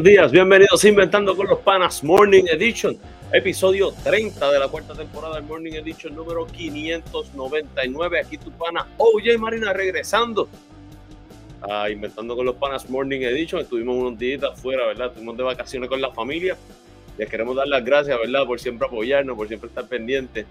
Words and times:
Buenos 0.00 0.14
días, 0.14 0.32
bienvenidos 0.32 0.82
a 0.82 0.88
Inventando 0.88 1.36
con 1.36 1.46
los 1.46 1.58
Panas 1.58 2.02
Morning 2.02 2.44
Edition, 2.50 2.96
episodio 3.34 3.92
30 4.02 4.50
de 4.50 4.58
la 4.58 4.68
cuarta 4.68 4.94
temporada 4.94 5.34
del 5.34 5.44
Morning 5.44 5.74
Edition 5.74 6.16
número 6.16 6.46
599. 6.46 8.18
Aquí 8.18 8.38
tu 8.38 8.50
pana 8.50 8.86
OJ 8.96 9.36
Marina 9.38 9.74
regresando 9.74 10.48
a 11.60 11.90
Inventando 11.90 12.34
con 12.34 12.46
los 12.46 12.54
Panas 12.54 12.88
Morning 12.88 13.20
Edition. 13.20 13.60
Estuvimos 13.60 13.94
unos 13.94 14.18
días 14.18 14.42
afuera, 14.42 14.86
¿verdad? 14.86 15.08
Estuvimos 15.08 15.36
de 15.36 15.42
vacaciones 15.42 15.90
con 15.90 16.00
la 16.00 16.10
familia. 16.12 16.56
Les 17.18 17.28
queremos 17.28 17.54
dar 17.54 17.68
las 17.68 17.84
gracias, 17.84 18.18
¿verdad? 18.18 18.46
Por 18.46 18.58
siempre 18.58 18.86
apoyarnos, 18.86 19.36
por 19.36 19.48
siempre 19.48 19.68
estar 19.68 19.86
pendientes 19.86 20.46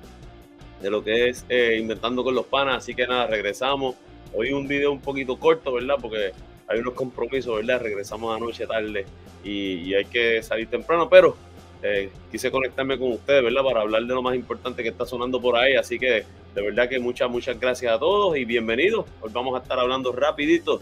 de 0.80 0.90
lo 0.92 1.04
que 1.04 1.30
es 1.30 1.44
eh, 1.50 1.76
Inventando 1.80 2.24
con 2.24 2.36
los 2.36 2.46
Panas. 2.46 2.78
Así 2.78 2.94
que 2.94 3.08
nada, 3.08 3.26
regresamos. 3.26 3.96
Hoy 4.32 4.52
un 4.52 4.68
video 4.68 4.92
un 4.92 5.02
poquito 5.02 5.40
corto, 5.40 5.74
¿verdad? 5.74 5.96
Porque 6.00 6.34
hay 6.70 6.80
unos 6.80 6.94
compromisos, 6.94 7.56
¿verdad? 7.56 7.82
Regresamos 7.82 8.36
anoche 8.36 8.68
tarde 8.68 9.06
y, 9.44 9.94
hay 9.96 10.06
que 10.06 10.42
salir 10.44 10.68
temprano, 10.68 11.10
pero 11.10 11.36
eh, 11.82 12.12
quise 12.32 12.52
conectarme 12.52 12.98
con 12.98 13.12
ustedes, 13.14 13.44
¿verdad? 13.44 13.64
Para 13.64 13.82
hablar 13.82 14.04
de 14.04 14.14
lo 14.14 14.22
más 14.22 14.36
importante 14.36 14.84
que 14.84 14.90
está 14.90 15.06
sonando 15.06 15.42
por 15.42 15.58
ahí. 15.58 15.76
Así 15.76 15.98
que 15.98 16.24
de 16.54 16.62
verdad 16.62 16.88
que 16.88 17.00
muchas, 17.00 17.30
muchas 17.30 17.60
gracias 17.60 17.92
a 17.92 17.98
todos 17.98 18.38
y 18.38 18.46
bienvenidos. 18.46 19.06
Hoy 19.20 19.32
vamos 19.34 19.60
a 19.60 19.64
estar 19.64 19.80
hablando 19.80 20.12
rapidito 20.12 20.80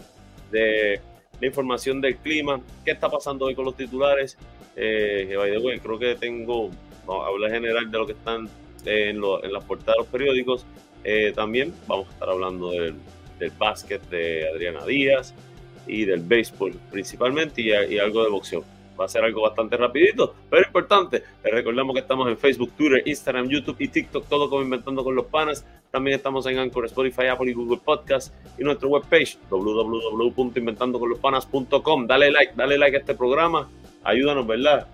de 0.50 1.00
la 1.40 1.46
información 1.46 2.02
del 2.02 2.16
clima, 2.16 2.60
qué 2.84 2.90
está 2.90 3.08
pasando 3.08 3.46
hoy 3.46 3.54
con 3.54 3.64
los 3.64 3.76
titulares. 3.76 4.36
Eh, 4.76 5.34
creo 5.82 5.98
que 5.98 6.16
tengo, 6.16 6.70
vamos 7.06 7.24
a 7.24 7.28
hablar 7.28 7.50
general 7.50 7.90
de 7.90 7.98
lo 7.98 8.06
que 8.06 8.12
están 8.12 8.46
en, 8.84 9.20
las 9.20 9.64
portadas 9.64 9.96
de 9.96 10.02
los 10.02 10.06
periódicos. 10.08 10.66
Eh, 11.02 11.32
también 11.34 11.72
vamos 11.86 12.08
a 12.08 12.12
estar 12.12 12.28
hablando 12.28 12.72
del, 12.72 12.94
del 13.38 13.50
básquet 13.52 14.02
de 14.10 14.48
Adriana 14.48 14.84
Díaz, 14.84 15.34
y 15.88 16.04
del 16.04 16.20
béisbol 16.20 16.74
principalmente 16.90 17.62
y, 17.62 17.72
algo 17.98 18.22
de 18.22 18.30
boxeo. 18.30 18.62
Va 18.98 19.04
a 19.04 19.08
ser 19.08 19.22
algo 19.22 19.42
bastante 19.42 19.76
rapidito, 19.76 20.34
pero 20.50 20.66
importante. 20.66 21.22
Les 21.44 21.52
recordamos 21.52 21.94
que 21.94 22.00
estamos 22.00 22.26
en 22.28 22.36
Facebook, 22.36 22.72
Twitter, 22.76 23.00
Instagram, 23.06 23.48
YouTube 23.48 23.76
y 23.78 23.86
TikTok, 23.88 24.26
todo 24.28 24.50
como 24.50 24.62
Inventando 24.62 25.04
con 25.04 25.14
los 25.14 25.26
Panas. 25.26 25.64
También 25.92 26.16
estamos 26.16 26.44
en 26.46 26.58
Anchor, 26.58 26.84
Spotify, 26.86 27.28
Apple 27.28 27.48
y 27.50 27.54
Google 27.54 27.78
Podcast 27.84 28.34
y 28.58 28.64
nuestra 28.64 28.88
webpage 28.88 29.38
www.inventandoconlospanas.com. 29.48 32.08
Dale 32.08 32.32
like, 32.32 32.54
dale 32.56 32.76
like 32.76 32.96
a 32.96 33.00
este 33.00 33.14
programa. 33.14 33.70
Ayúdanos, 34.02 34.44
¿verdad? 34.46 34.88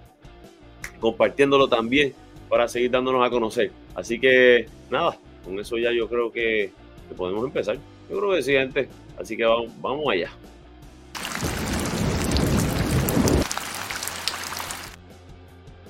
Compartiéndolo 1.01 1.69
también 1.69 2.13
para 2.49 2.69
seguir 2.69 2.91
dándonos 2.91 3.27
a 3.27 3.31
conocer. 3.31 3.73
Así 3.95 4.21
que 4.21 4.67
nada, 4.91 5.19
con 5.45 5.59
eso 5.59 5.77
ya 5.77 5.93
yo 5.93 6.09
creo 6.09 6.31
que, 6.31 6.71
podemos 7.17 7.45
empezar. 7.45 7.77
Yo 8.11 8.19
creo 8.19 8.33
que 8.33 8.43
sí, 8.43 8.53
gente. 8.53 8.89
Así 9.19 9.37
que 9.37 9.45
vamos, 9.45 9.69
vamos 9.81 10.07
allá. 10.11 10.31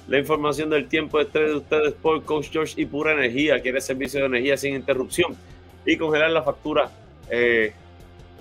La 0.06 0.18
información 0.18 0.68
del 0.68 0.86
tiempo 0.86 1.18
de 1.18 1.24
de 1.24 1.54
ustedes 1.54 1.94
por 1.94 2.22
Coach 2.24 2.50
George 2.52 2.74
y 2.76 2.84
Pura 2.84 3.12
Energía. 3.12 3.62
Quiere 3.62 3.80
servicio 3.80 4.20
de 4.20 4.26
energía 4.26 4.58
sin 4.58 4.74
interrupción 4.74 5.34
y 5.86 5.96
congelar 5.96 6.30
la 6.30 6.42
factura 6.42 6.90
eh, 7.30 7.72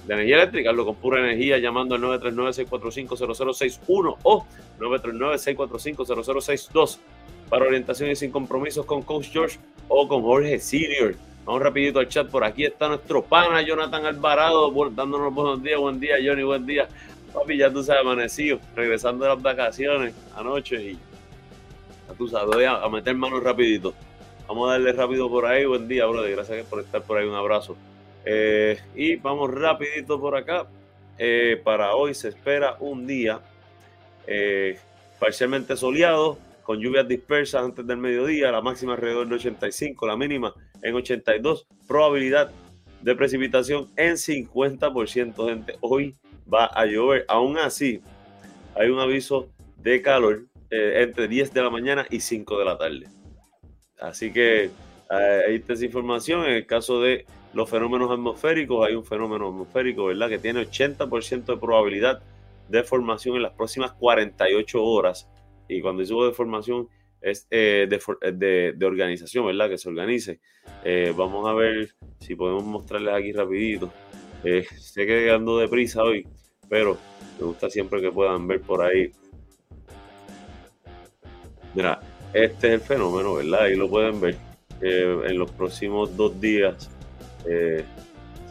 de 0.06 0.13
energía 0.13 0.35
eléctrica. 0.38 0.73
Lo 0.73 0.85
con 0.85 0.96
Pura 0.96 1.22
Energía 1.22 1.59
llamando 1.59 1.96
al 1.96 2.02
939-645-0061 2.02 4.18
o 4.23 4.46
939-645-0062 4.79 6.97
para 7.50 7.66
orientación 7.66 8.12
y 8.12 8.18
sin 8.18 8.31
compromisos 8.31 8.85
con 8.85 9.02
Coach 9.02 9.29
George 9.31 9.57
o 9.88 10.06
con 10.07 10.22
Jorge 10.22 10.59
Senior. 10.59 11.16
Vamos 11.46 11.62
rapidito 11.62 12.00
al 12.00 12.07
chat. 12.09 12.29
Por 12.29 12.44
aquí 12.44 12.66
está 12.66 12.90
nuestro 12.90 13.23
pana 13.23 13.62
Jonathan 13.62 14.06
Alvarado 14.06 14.69
dándonos 14.91 15.34
buenos 15.34 15.63
días. 15.63 15.79
Buen 15.79 15.97
día, 16.00 16.16
Johnny. 16.23 16.44
Buen 16.44 16.66
día. 16.66 16.88
Papi, 17.34 17.57
ya 17.57 17.72
tú 17.72 17.84
sabes, 17.84 18.02
amanecido, 18.02 18.59
regresando 18.75 19.25
de 19.25 19.31
las 19.31 19.41
vacaciones 19.41 20.13
anoche 20.35 20.91
y 20.91 21.00
tú 22.13 22.28
sabes, 22.28 22.68
a, 22.68 22.88
meter 22.90 23.16
manos 23.16 23.44
rapidito. 23.44 23.94
Vamos 24.47 24.69
a 24.69 24.74
darle 24.74 24.91
rápido 24.94 25.29
por 25.29 25.46
ahí. 25.46 25.66
Buen 25.66 25.88
día, 25.88 26.06
brother. 26.06 26.31
Gracias 26.31 26.66
por 26.68 26.79
estar 26.79 27.01
por 27.03 27.18
ahí. 27.18 27.28
Un 27.28 27.35
abrazo. 27.35 27.75
Eh, 28.25 28.79
y 28.96 29.16
vamos 29.16 29.51
rapidito 29.51 30.19
por 30.19 30.35
acá. 30.35 30.68
Eh, 31.18 31.62
para 31.63 31.96
hoy 31.96 32.13
se 32.13 32.29
espera 32.29 32.75
un 32.79 33.06
día 33.06 33.41
eh, 34.28 34.79
parcialmente 35.19 35.78
soleado, 35.78 36.38
con 36.63 36.79
lluvias 36.79 37.07
dispersas 37.07 37.63
antes 37.63 37.85
del 37.85 37.97
mediodía, 37.97 38.52
la 38.52 38.62
máxima 38.62 38.94
alrededor 38.94 39.28
de 39.28 39.35
85, 39.35 40.07
la 40.07 40.18
mínima 40.18 40.53
en 40.81 40.96
82, 40.96 41.68
probabilidad 41.88 42.52
de 43.02 43.16
precipitación 43.16 43.90
en 43.96 44.13
50%, 44.13 45.47
gente. 45.47 45.75
Hoy 45.81 46.16
va 46.52 46.66
a 46.66 46.85
llover. 46.85 47.25
Aún 47.28 47.57
así, 47.57 48.02
hay 48.75 48.90
un 48.90 49.00
aviso 49.00 49.50
de 49.78 50.02
calor 50.02 50.44
eh, 50.75 51.03
entre 51.03 51.28
10 51.28 51.53
de 51.53 51.61
la 51.61 51.69
mañana 51.69 52.07
y 52.09 52.19
5 52.19 52.57
de 52.57 52.66
la 52.66 52.75
tarde. 52.79 53.07
Así 54.00 54.34
que 54.34 54.63
eh, 54.63 55.41
ahí 55.47 55.56
está 55.56 55.73
esa 55.73 55.85
información. 55.85 56.45
En 56.45 56.53
el 56.53 56.66
caso 56.66 57.00
de 57.00 57.28
los 57.53 57.69
fenómenos 57.69 58.09
atmosféricos, 58.09 58.88
hay 58.88 58.95
un 58.95 59.06
fenómeno 59.06 59.50
atmosférico, 59.50 60.06
¿verdad? 60.06 60.29
Que 60.29 60.39
tiene 60.39 60.66
80% 60.66 61.45
de 61.45 61.57
probabilidad 61.57 62.23
de 62.69 62.84
formación 62.84 63.35
en 63.35 63.44
las 63.44 63.51
próximas 63.51 63.91
48 63.91 64.84
horas. 64.84 65.29
Y 65.70 65.79
cuando 65.79 66.02
digo 66.02 66.25
de 66.25 66.34
formación, 66.34 66.87
es 67.22 67.47
eh, 67.52 67.87
de, 67.87 68.73
de, 68.76 68.85
organización, 68.85 69.46
¿verdad? 69.46 69.69
Que 69.69 69.78
se 69.78 69.90
organice. 69.90 70.40
vamos 71.16 71.47
a 71.47 71.53
ver 71.53 71.93
si 72.19 72.34
podemos 72.34 72.64
mostrarles 72.64 73.14
aquí 73.14 73.31
rapidito. 73.31 73.93
sé 74.41 75.05
que 75.05 75.29
ando 75.29 75.59
deprisa 75.59 76.02
hoy, 76.02 76.26
pero 76.67 76.97
me 77.40 77.46
gusta 77.46 77.69
siempre 77.69 78.02
que 78.02 78.11
puedan 78.11 78.47
ver 78.47 78.61
por 78.61 78.81
ahí 78.81 79.11
Mira, 81.73 81.99
este 82.34 82.67
es 82.67 82.73
el 82.73 82.81
fenómeno, 82.81 83.35
¿verdad? 83.35 83.64
Ahí 83.64 83.75
lo 83.75 83.90
pueden 83.90 84.20
ver. 84.20 84.37
en 84.81 85.37
los 85.37 85.49
próximos 85.52 86.16
dos 86.17 86.40
días 86.41 86.90
eh, 87.47 87.85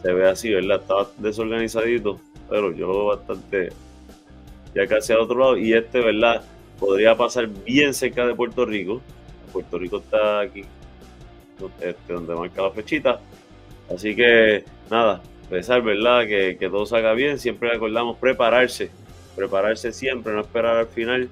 se 0.01 0.13
ve 0.13 0.27
así, 0.27 0.53
¿verdad? 0.53 0.81
Está 0.81 1.07
desorganizadito, 1.17 2.19
pero 2.49 2.71
yo 2.73 3.05
bastante 3.05 3.69
ya 4.75 4.87
casi 4.87 5.13
al 5.13 5.19
otro 5.19 5.39
lado. 5.39 5.57
Y 5.57 5.73
este, 5.73 5.99
¿verdad? 5.99 6.43
Podría 6.79 7.15
pasar 7.15 7.47
bien 7.47 7.93
cerca 7.93 8.25
de 8.25 8.35
Puerto 8.35 8.65
Rico. 8.65 9.01
Puerto 9.51 9.77
Rico 9.77 9.97
está 9.97 10.41
aquí, 10.41 10.63
este, 11.79 12.13
donde 12.13 12.35
marca 12.35 12.63
la 12.63 12.71
flechita. 12.71 13.19
Así 13.93 14.15
que, 14.15 14.63
nada, 14.89 15.21
pensar, 15.49 15.81
¿verdad? 15.81 16.25
Que, 16.25 16.57
que 16.57 16.69
todo 16.69 16.85
salga 16.85 17.13
bien. 17.13 17.39
Siempre 17.39 17.69
recordamos 17.69 18.17
prepararse. 18.17 18.89
Prepararse 19.35 19.91
siempre, 19.91 20.33
no 20.33 20.41
esperar 20.41 20.77
al 20.77 20.87
final 20.87 21.29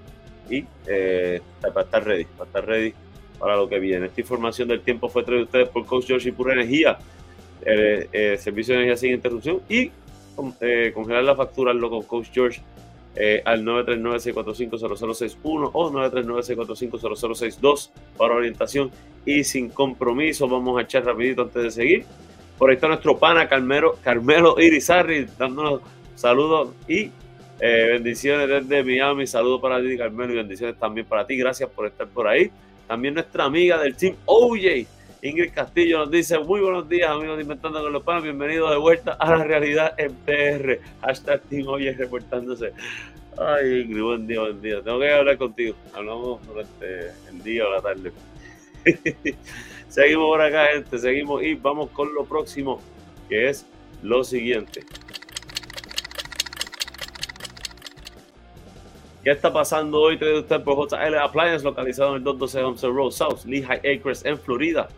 y 0.52 0.66
eh, 0.88 1.40
para 1.62 1.82
estar 1.82 2.04
ready, 2.06 2.26
para 2.26 2.48
estar 2.48 2.66
ready 2.66 2.94
para 3.40 3.56
lo 3.56 3.70
que 3.70 3.80
viene. 3.80 4.08
Esta 4.08 4.20
información 4.22 4.68
del 4.68 4.82
tiempo 4.82 5.08
fue 5.10 5.24
traída 5.24 5.46
ustedes 5.46 5.70
por 5.70 5.86
Coach 5.86 6.08
George 6.08 6.30
y 6.30 6.32
Pura 6.32 6.54
Energía, 6.54 6.98
eh, 7.66 8.08
eh, 8.12 8.38
servicio 8.38 8.76
de 8.76 8.82
energía 8.82 8.98
sin 8.98 9.14
interrupción 9.14 9.62
y 9.68 9.92
congelar 10.94 11.24
la 11.24 11.36
factura 11.36 11.74
con 11.80 12.04
Coach 12.04 12.28
George 12.34 12.62
al 13.46 13.66
939-645-0061 13.66 15.72
o 15.74 15.92
939-645-0062 15.92 17.90
para 18.18 18.36
orientación 18.36 18.92
y 19.26 19.44
sin 19.44 19.70
compromiso. 19.70 20.48
Vamos 20.48 20.80
a 20.80 20.84
echar 20.84 21.04
rapidito 21.06 21.42
antes 21.44 21.64
de 21.64 21.72
seguir. 21.72 22.06
Por 22.58 22.70
ahí 22.70 22.76
está 22.76 22.88
nuestro 22.88 23.18
pana 23.18 23.50
Carmelo, 23.50 23.98
Carmelo 24.04 24.56
Irizarri 24.60 25.26
dándonos 25.38 25.82
saludos 26.16 26.70
y 26.88 27.12
eh, 27.64 27.90
bendiciones 27.92 28.50
desde 28.50 28.84
Miami. 28.84 29.28
Saludos 29.28 29.62
para 29.62 29.80
ti, 29.80 29.96
Carmelo, 29.96 30.34
y 30.34 30.38
bendiciones 30.38 30.80
también 30.80 31.06
para 31.06 31.28
ti. 31.28 31.38
Gracias 31.38 31.70
por 31.70 31.86
estar 31.86 32.08
por 32.08 32.28
ahí. 32.28 32.50
También 32.88 33.14
nuestra 33.14 33.44
amiga 33.44 33.78
del 33.78 33.96
team 33.96 34.16
OJ, 34.26 34.88
Ingrid 35.22 35.54
Castillo, 35.54 36.00
nos 36.00 36.10
dice: 36.10 36.40
Muy 36.40 36.60
buenos 36.60 36.90
días, 36.90 37.12
amigos 37.12 37.38
de 37.38 37.44
Inventando 37.44 37.84
con 37.84 37.94
los 37.94 38.02
Panos. 38.02 38.24
Bienvenidos 38.24 38.72
de 38.72 38.78
vuelta 38.78 39.12
a 39.14 39.38
la 39.38 39.44
realidad 39.44 39.94
en 40.00 40.12
PR. 40.26 40.80
Hashtag 41.02 41.42
Team 41.44 41.68
OJ 41.68 41.98
reportándose. 42.00 42.74
Ay, 43.38 43.82
Ingrid, 43.82 44.02
buen 44.02 44.26
día, 44.26 44.40
buen 44.40 44.60
día. 44.60 44.82
Tengo 44.82 45.00
que 45.00 45.14
hablar 45.14 45.38
contigo. 45.38 45.76
Hablamos 45.94 46.46
durante 46.48 47.12
el 47.30 47.44
día 47.44 47.68
o 47.68 47.72
la 47.72 47.82
tarde. 47.82 48.12
seguimos 49.88 50.26
por 50.26 50.42
acá, 50.42 50.66
gente. 50.74 50.98
Seguimos 50.98 51.44
y 51.44 51.54
vamos 51.54 51.92
con 51.92 52.12
lo 52.12 52.26
próximo, 52.26 52.82
que 53.30 53.50
es 53.50 53.68
lo 54.02 54.24
siguiente. 54.24 54.84
¿Qué 59.24 59.30
está 59.30 59.54
pasando 59.54 60.02
hoy? 60.02 60.18
Trae 60.18 60.40
usted 60.40 60.64
por 60.64 60.76
JL 60.76 61.16
Appliance, 61.16 61.64
localizado 61.64 62.10
en 62.10 62.16
el 62.16 62.24
212 62.24 62.64
Homestead 62.64 62.90
Road 62.90 63.12
South, 63.12 63.46
Lehigh 63.46 63.78
Acres, 63.78 64.26
en 64.26 64.40
Florida. 64.40 64.90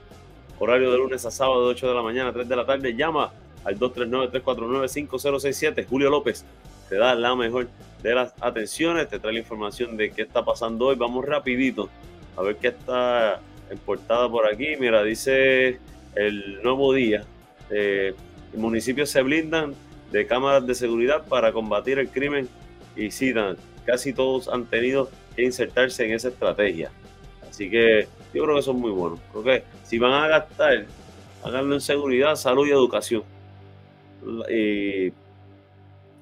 Horario 0.59 0.93
de 0.93 0.97
lunes 0.97 1.25
a 1.25 1.31
sábado 1.31 1.65
de 1.65 1.71
8 1.71 1.89
de 1.89 1.93
la 1.93 2.01
mañana 2.01 2.29
a 2.29 2.33
3 2.33 2.47
de 2.47 2.55
la 2.55 2.65
tarde. 2.65 2.95
Llama 2.95 3.33
al 3.65 3.77
239-349-5067. 3.77 5.85
Julio 5.85 6.09
López 6.09 6.45
te 6.87 6.95
da 6.95 7.15
la 7.15 7.35
mejor 7.35 7.67
de 8.01 8.15
las 8.15 8.33
atenciones, 8.39 9.09
te 9.09 9.19
trae 9.19 9.33
la 9.33 9.39
información 9.39 9.97
de 9.97 10.11
qué 10.11 10.21
está 10.21 10.45
pasando 10.45 10.85
hoy. 10.85 10.95
Vamos 10.95 11.25
rapidito 11.25 11.89
a 12.37 12.43
ver 12.43 12.55
qué 12.55 12.69
está 12.69 13.41
en 13.69 13.77
portada 13.79 14.29
por 14.29 14.47
aquí. 14.47 14.77
Mira, 14.79 15.03
dice 15.03 15.81
el 16.15 16.63
nuevo 16.63 16.93
día. 16.93 17.25
Eh, 17.69 18.15
municipios 18.55 19.09
se 19.09 19.21
blindan 19.21 19.75
de 20.13 20.25
cámaras 20.27 20.65
de 20.65 20.75
seguridad 20.75 21.25
para 21.27 21.51
combatir 21.51 21.99
el 21.99 22.07
crimen 22.07 22.47
y 22.95 23.11
sí, 23.11 23.33
casi 23.85 24.13
todos 24.13 24.47
han 24.47 24.65
tenido 24.65 25.09
que 25.35 25.43
insertarse 25.43 26.05
en 26.05 26.13
esa 26.13 26.29
estrategia. 26.29 26.91
Así 27.49 27.69
que 27.69 28.07
yo 28.33 28.43
creo 28.43 28.55
que 28.55 28.61
son 28.61 28.79
muy 28.79 28.91
buenos. 28.91 29.19
Creo 29.31 29.43
que 29.43 29.63
si 29.83 29.99
van 29.99 30.13
a 30.13 30.27
gastar, 30.27 30.85
háganlo 31.43 31.75
en 31.75 31.81
seguridad, 31.81 32.35
salud 32.35 32.67
y 32.67 32.71
educación. 32.71 33.23
Y, 34.49 35.11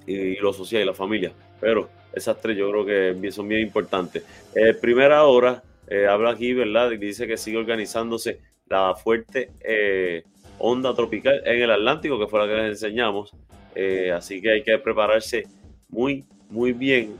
y 0.08 0.36
lo 0.38 0.54
social 0.54 0.82
y 0.82 0.86
la 0.86 0.94
familia. 0.94 1.32
Pero 1.60 1.90
esas 2.14 2.42
tres 2.42 2.58
yo 2.58 2.70
creo 2.72 2.86
que 2.86 3.32
son 3.32 3.48
bien 3.48 3.62
importantes. 3.62 4.24
Eh, 4.56 4.74
primera 4.74 5.24
hora, 5.24 5.64
eh, 5.88 6.08
habla 6.08 6.32
aquí, 6.32 6.54
¿verdad? 6.54 6.92
Dice 6.92 7.28
que 7.28 7.38
sigue 7.38 7.58
organizándose 7.58 8.40
la 8.68 8.96
fuerte 8.96 9.52
eh, 9.64 10.24
onda 10.60 10.94
tropical 10.94 11.42
en 11.46 11.62
el 11.62 11.72
Atlántico, 11.72 12.20
que 12.20 12.28
fue 12.28 12.40
la 12.40 12.48
que 12.48 12.62
les 12.62 12.72
enseñamos. 12.72 13.34
Así 14.14 14.42
que 14.42 14.52
hay 14.52 14.64
que 14.64 14.78
prepararse 14.80 15.46
muy, 15.88 16.26
muy 16.50 16.74
bien. 16.74 17.16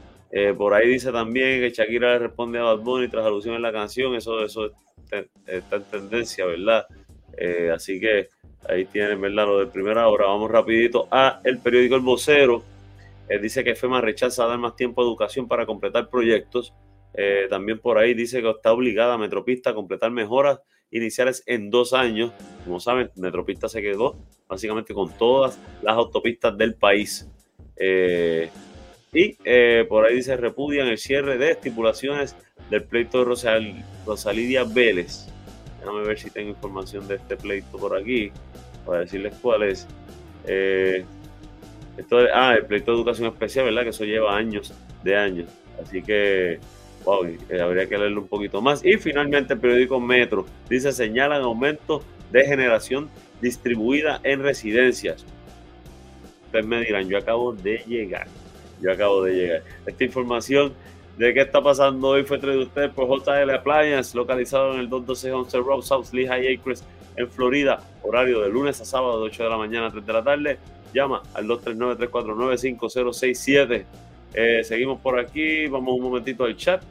Por 0.58 0.74
ahí 0.74 0.88
dice 0.88 1.12
también 1.12 1.60
que 1.62 1.72
Shakira 1.72 2.14
le 2.14 2.20
responde 2.20 2.60
a 2.60 2.64
Bad 2.64 2.80
Bunny 2.80 3.08
tras 3.10 3.26
alusión 3.26 3.56
en 3.56 3.62
la 3.62 3.72
canción. 3.72 4.16
Eso, 4.16 4.44
eso 4.44 4.72
está 5.46 5.76
en 5.76 5.84
tendencia, 5.84 6.46
¿verdad? 6.46 6.86
así 7.74 8.00
que 8.00 8.30
ahí 8.68 8.86
tienen, 8.86 9.20
¿verdad? 9.20 9.46
Lo 9.46 9.60
de 9.60 9.68
primera 9.68 10.08
hora. 10.08 10.28
Vamos 10.28 10.50
rapidito 10.50 11.08
a 11.12 11.42
el 11.44 11.60
periódico 11.60 11.96
El 11.96 12.02
Vocero. 12.02 12.64
dice 13.42 13.64
que 13.64 13.76
FEMA 13.76 14.02
rechaza 14.02 14.46
dar 14.46 14.58
más 14.58 14.76
tiempo 14.76 15.02
a 15.02 15.06
educación 15.06 15.48
para 15.48 15.66
completar 15.66 16.10
proyectos. 16.10 16.74
Eh, 17.14 17.48
también 17.50 17.80
por 17.80 17.98
ahí 17.98 18.14
dice 18.14 18.42
que 18.42 18.50
está 18.50 18.72
obligada 18.72 19.18
Metropista 19.18 19.72
a 19.72 19.74
completar 19.74 20.12
mejoras 20.12 20.60
iniciales 20.92 21.44
en 21.46 21.70
dos 21.70 21.94
años. 21.94 22.32
Como 22.64 22.80
saben, 22.80 23.12
Metropista 23.16 23.68
se 23.68 23.82
quedó 23.82 24.18
básicamente 24.48 24.94
con 24.94 25.10
todas 25.18 25.60
las 25.82 25.96
autopistas 25.96 26.58
del 26.58 26.76
país. 26.76 27.30
Eh, 27.76 28.50
y 29.14 29.38
eh, 29.44 29.86
por 29.90 30.06
ahí 30.06 30.16
dice 30.16 30.38
repudian 30.38 30.88
el 30.88 30.98
cierre 30.98 31.38
de 31.38 31.52
estipulaciones 31.52 32.36
del 32.70 32.84
pleito 32.84 33.20
de 33.20 33.26
Rosal, 33.26 33.86
Rosalidia 34.06 34.64
Vélez. 34.64 35.28
Déjame 35.80 36.04
ver 36.04 36.20
si 36.20 36.30
tengo 36.30 36.50
información 36.50 37.08
de 37.08 37.16
este 37.16 37.36
pleito 37.36 37.78
por 37.78 37.98
aquí 37.98 38.32
para 38.86 39.02
decirles 39.02 39.34
cuál 39.42 39.64
es. 39.64 39.88
esto 40.46 42.20
ah, 42.34 42.56
el 42.58 42.66
pleito 42.66 42.92
de 42.92 42.98
educación 42.98 43.28
especial, 43.28 43.66
¿verdad? 43.66 43.84
Que 43.84 43.90
eso 43.90 44.06
lleva 44.06 44.38
años 44.38 44.74
de 45.04 45.18
años. 45.18 45.50
Así 45.82 46.02
que 46.02 46.60
Wow, 47.06 47.26
eh, 47.26 47.62
habría 47.62 47.88
que 47.88 47.98
leerlo 47.98 48.22
un 48.22 48.28
poquito 48.28 48.62
más. 48.62 48.86
Y 48.86 48.98
finalmente 48.98 49.54
el 49.54 49.60
periódico 49.60 50.00
Metro 50.00 50.46
dice 50.70 50.92
señalan 50.92 51.42
aumento 51.42 52.04
de 52.32 52.46
generación 52.46 53.10
distribuida 53.42 54.20
en 54.24 54.44
residencias. 54.44 55.26
Ustedes 56.46 56.66
me 56.66 56.82
dirán, 56.82 57.08
yo 57.08 57.18
acabo 57.18 57.54
de 57.54 57.84
llegar. 57.88 58.28
Yo 58.82 58.92
acabo 58.92 59.24
de 59.24 59.34
llegar. 59.34 59.64
Esta 59.86 60.04
información 60.04 60.74
de 61.18 61.34
qué 61.34 61.42
está 61.42 61.62
pasando 61.62 62.10
hoy 62.10 62.24
fue 62.24 62.38
traída 62.40 62.64
usted 62.64 62.92
por 62.92 63.08
JL 63.08 63.50
Appliance, 63.52 64.18
localizado 64.18 64.74
en 64.74 64.80
el 64.80 64.90
21211 64.90 65.58
Road 65.60 65.82
South 65.82 66.12
Lehigh 66.14 66.56
Acres 66.56 66.84
en 67.16 67.30
Florida. 67.30 67.80
Horario 68.02 68.42
de 68.42 68.50
lunes 68.50 68.82
a 68.82 68.86
sábado 68.86 69.20
de 69.20 69.26
8 69.26 69.44
de 69.44 69.50
la 69.50 69.58
mañana 69.58 69.88
a 69.88 69.92
3 69.92 70.06
de 70.06 70.14
la 70.14 70.24
tarde. 70.24 70.58
Llama 70.94 71.22
al 71.34 71.48
239-349-5067. 71.48 73.86
Eh, 74.34 74.64
seguimos 74.64 75.02
por 75.02 75.20
aquí, 75.20 75.68
vamos 75.68 75.96
un 75.96 76.04
momentito 76.04 76.46
al 76.46 76.56
chat. 76.56 76.82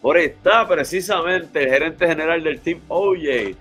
Por 0.00 0.16
está 0.16 0.66
precisamente 0.66 1.62
el 1.62 1.68
gerente 1.68 2.06
general 2.06 2.42
del 2.42 2.60
Team 2.60 2.80
OJ 2.88 3.54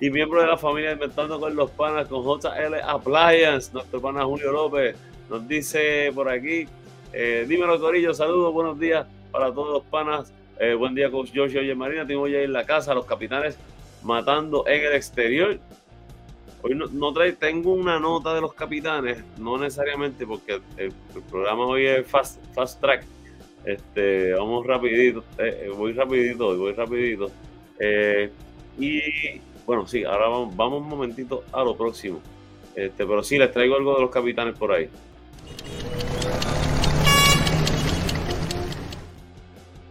y 0.00 0.10
miembro 0.10 0.40
de 0.40 0.46
la 0.46 0.56
familia 0.56 0.92
Inventando 0.92 1.38
con 1.38 1.54
los 1.54 1.70
Panas 1.70 2.08
con 2.08 2.24
JL 2.24 2.76
Appliance, 2.82 3.70
nuestro 3.72 4.00
pana 4.00 4.24
Julio 4.24 4.50
López. 4.50 4.96
Nos 5.28 5.48
dice 5.48 6.10
por 6.14 6.28
aquí, 6.28 6.66
eh, 7.12 7.44
dímelo 7.48 7.80
Corillo, 7.80 8.12
saludos, 8.14 8.52
buenos 8.52 8.78
días 8.78 9.06
para 9.30 9.52
todos 9.52 9.72
los 9.72 9.84
panas. 9.84 10.32
Eh, 10.60 10.74
buen 10.74 10.94
día, 10.94 11.10
Coach 11.10 11.30
Joshua 11.34 11.62
y 11.62 11.74
Marina. 11.74 12.06
Tengo 12.06 12.28
ya 12.28 12.38
en 12.38 12.52
la 12.52 12.64
casa 12.64 12.94
los 12.94 13.06
capitanes 13.06 13.58
matando 14.02 14.66
en 14.68 14.84
el 14.84 14.92
exterior. 14.92 15.58
Hoy 16.62 16.74
no, 16.74 17.12
trae, 17.12 17.32
tengo 17.32 17.74
una 17.74 17.98
nota 17.98 18.34
de 18.34 18.40
los 18.40 18.54
capitanes, 18.54 19.22
no 19.38 19.58
necesariamente 19.58 20.26
porque 20.26 20.62
el, 20.78 20.92
programa 21.30 21.66
hoy 21.66 21.84
es 21.84 22.06
fast, 22.06 22.42
fast 22.54 22.80
track. 22.80 23.04
Este, 23.66 24.32
vamos 24.32 24.66
rapidito, 24.66 25.24
eh, 25.38 25.64
eh, 25.64 25.72
voy 25.76 25.92
rapidito, 25.92 26.56
voy 26.56 26.72
rapidito. 26.72 27.30
Eh, 27.78 28.30
y 28.78 29.00
bueno, 29.66 29.86
sí, 29.86 30.04
ahora 30.04 30.28
vamos, 30.28 30.56
vamos, 30.56 30.82
un 30.82 30.88
momentito 30.88 31.44
a 31.52 31.62
lo 31.62 31.76
próximo. 31.76 32.20
Este, 32.74 33.04
pero 33.06 33.22
sí, 33.22 33.36
les 33.36 33.52
traigo 33.52 33.76
algo 33.76 33.96
de 33.96 34.00
los 34.00 34.10
capitanes 34.10 34.56
por 34.56 34.72
ahí. 34.72 34.88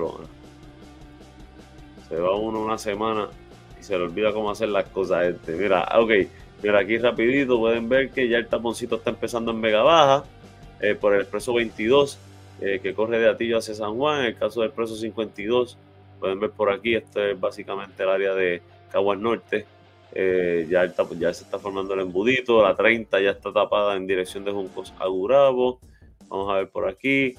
Se 2.10 2.18
va 2.18 2.36
uno 2.36 2.60
una 2.60 2.78
semana 2.78 3.30
y 3.80 3.84
se 3.84 3.98
le 3.98 4.04
olvida 4.04 4.34
cómo 4.34 4.52
hacer 4.52 4.68
las 4.68 4.90
cosas. 4.90 5.26
Este. 5.26 5.54
Mira, 5.54 5.88
ok 5.98 6.12
Mira, 6.62 6.80
aquí 6.80 6.98
rapidito 6.98 7.58
pueden 7.58 7.88
ver 7.88 8.10
que 8.10 8.28
ya 8.28 8.38
el 8.38 8.48
taponcito 8.48 8.98
está 8.98 9.12
empezando 9.12 9.52
en 9.52 9.62
Vega 9.62 9.82
Baja 9.82 10.26
eh, 10.82 10.94
por 10.94 11.14
el 11.14 11.22
expreso 11.22 11.54
22 11.54 12.20
eh, 12.62 12.80
que 12.84 12.94
corre 12.94 13.20
de 13.20 13.30
Atillo 13.30 13.58
hacia 13.58 13.74
San 13.74 13.96
Juan. 13.96 14.22
En 14.22 14.26
el 14.26 14.36
caso 14.36 14.60
del 14.60 14.70
expreso 14.70 14.96
52, 14.96 15.78
pueden 16.20 16.40
ver 16.40 16.52
por 16.52 16.70
aquí, 16.70 16.96
este 16.96 17.32
es 17.32 17.40
básicamente 17.40 18.04
el 18.04 18.10
área 18.10 18.34
de 18.34 18.62
Caguas 18.92 19.18
Norte. 19.20 19.66
Eh, 20.12 20.68
ya, 20.70 20.86
ya 20.86 21.34
se 21.34 21.44
está 21.44 21.60
formando 21.60 21.94
el 21.94 22.02
embudito, 22.02 22.62
la 22.64 22.76
30 22.76 23.22
ya 23.22 23.32
está 23.32 23.54
tapada 23.54 23.96
en 23.96 24.08
dirección 24.08 24.44
de 24.44 24.52
Juncos 24.52 24.94
a 25.00 25.08
Gurabo. 25.08 25.80
Vamos 26.28 26.52
a 26.52 26.58
ver 26.58 26.70
por 26.70 26.90
aquí. 26.90 27.36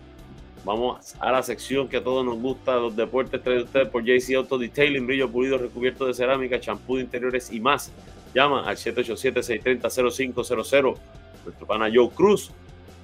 Vamos 0.65 1.15
a 1.19 1.31
la 1.31 1.43
sección 1.43 1.87
que 1.87 1.97
a 1.97 2.03
todos 2.03 2.25
nos 2.25 2.39
gusta, 2.39 2.77
los 2.77 2.95
deportes 2.95 3.43
traídos 3.43 3.65
ustedes 3.65 3.87
por 3.87 4.03
JC 4.03 4.33
Auto 4.35 4.57
Detailing, 4.57 5.05
brillo 5.05 5.29
pulido 5.29 5.59
recubierto 5.59 6.07
de 6.07 6.15
cerámica, 6.15 6.59
champú 6.59 6.95
de 6.95 7.03
interiores 7.03 7.51
y 7.51 7.59
más. 7.59 7.91
Llama 8.33 8.67
al 8.67 8.75
787-630-0500. 8.75 10.97
Nuestro 11.45 11.67
pana 11.67 11.87
Joe 11.93 12.09
Cruz 12.09 12.49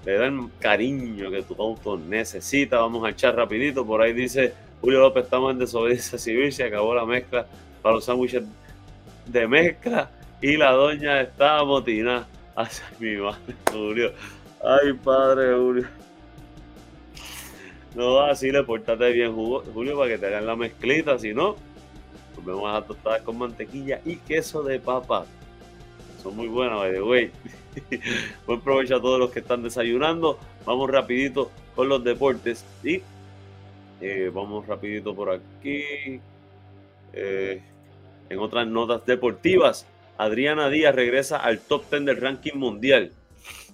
le 0.05 0.17
da 0.17 0.25
el 0.25 0.39
cariño 0.59 1.29
que 1.29 1.43
tu 1.43 1.53
auto 1.61 1.97
necesita. 1.97 2.79
Vamos 2.79 3.05
a 3.05 3.11
echar 3.11 3.35
rapidito. 3.35 3.85
Por 3.85 4.01
ahí 4.01 4.13
dice 4.13 4.55
Julio 4.81 5.01
López, 5.01 5.25
estamos 5.25 5.51
en 5.51 5.59
desobediencia 5.59 6.17
civil. 6.17 6.51
Se 6.51 6.63
acabó 6.63 6.95
la 6.95 7.05
mezcla 7.05 7.45
para 7.83 7.93
los 7.93 8.05
sándwiches 8.05 8.41
de 9.27 9.47
mezcla 9.47 10.09
y 10.41 10.57
la 10.57 10.71
doña 10.71 11.21
está 11.21 11.63
motina. 11.63 12.27
Ay, 12.55 12.69
mi 12.97 13.17
madre, 13.17 13.53
Julio. 13.71 14.13
Ay, 14.63 14.93
padre, 14.93 15.55
Julio. 15.55 16.00
No, 17.95 18.21
así 18.21 18.51
le 18.51 18.63
portate 18.63 19.11
bien, 19.11 19.33
Julio, 19.35 19.97
para 19.97 20.09
que 20.09 20.17
te 20.17 20.27
hagan 20.27 20.45
la 20.45 20.55
mezclita. 20.55 21.19
Si 21.19 21.33
no, 21.33 21.57
nos 22.35 22.45
vemos 22.45 22.73
a 22.73 22.85
tostadas 22.85 23.21
con 23.21 23.37
mantequilla 23.37 23.99
y 24.05 24.15
queso 24.15 24.63
de 24.63 24.79
papa. 24.79 25.25
Son 26.23 26.35
muy 26.35 26.47
buenas, 26.47 26.79
by. 26.79 27.31
Buen 28.47 28.61
provecho 28.61 28.95
a 28.95 29.01
todos 29.01 29.19
los 29.19 29.31
que 29.31 29.39
están 29.39 29.63
desayunando. 29.63 30.39
Vamos 30.65 30.89
rapidito 30.89 31.51
con 31.75 31.89
los 31.89 32.03
deportes 32.03 32.65
y 32.83 33.01
eh, 33.99 34.31
vamos 34.33 34.67
rapidito 34.67 35.13
por 35.13 35.29
aquí. 35.31 36.21
Eh, 37.13 37.61
en 38.29 38.39
otras 38.39 38.67
notas 38.67 39.05
deportivas, 39.05 39.85
Adriana 40.17 40.69
Díaz 40.69 40.95
regresa 40.95 41.37
al 41.37 41.59
top 41.59 41.89
10 41.89 42.05
del 42.05 42.17
ranking 42.17 42.55
mundial. 42.55 43.11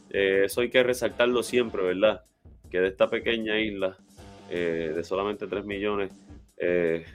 Eh, 0.09 0.43
eso 0.45 0.61
hay 0.61 0.69
que 0.69 0.81
resaltarlo 0.81 1.43
siempre, 1.43 1.83
¿verdad? 1.83 2.23
Que 2.71 2.79
de 2.79 2.87
esta 2.87 3.09
pequeña 3.09 3.59
isla 3.59 3.97
eh, 4.49 4.93
de 4.95 5.03
solamente 5.03 5.47
3 5.47 5.65
millones, 5.65 6.11
eh, 6.57 7.05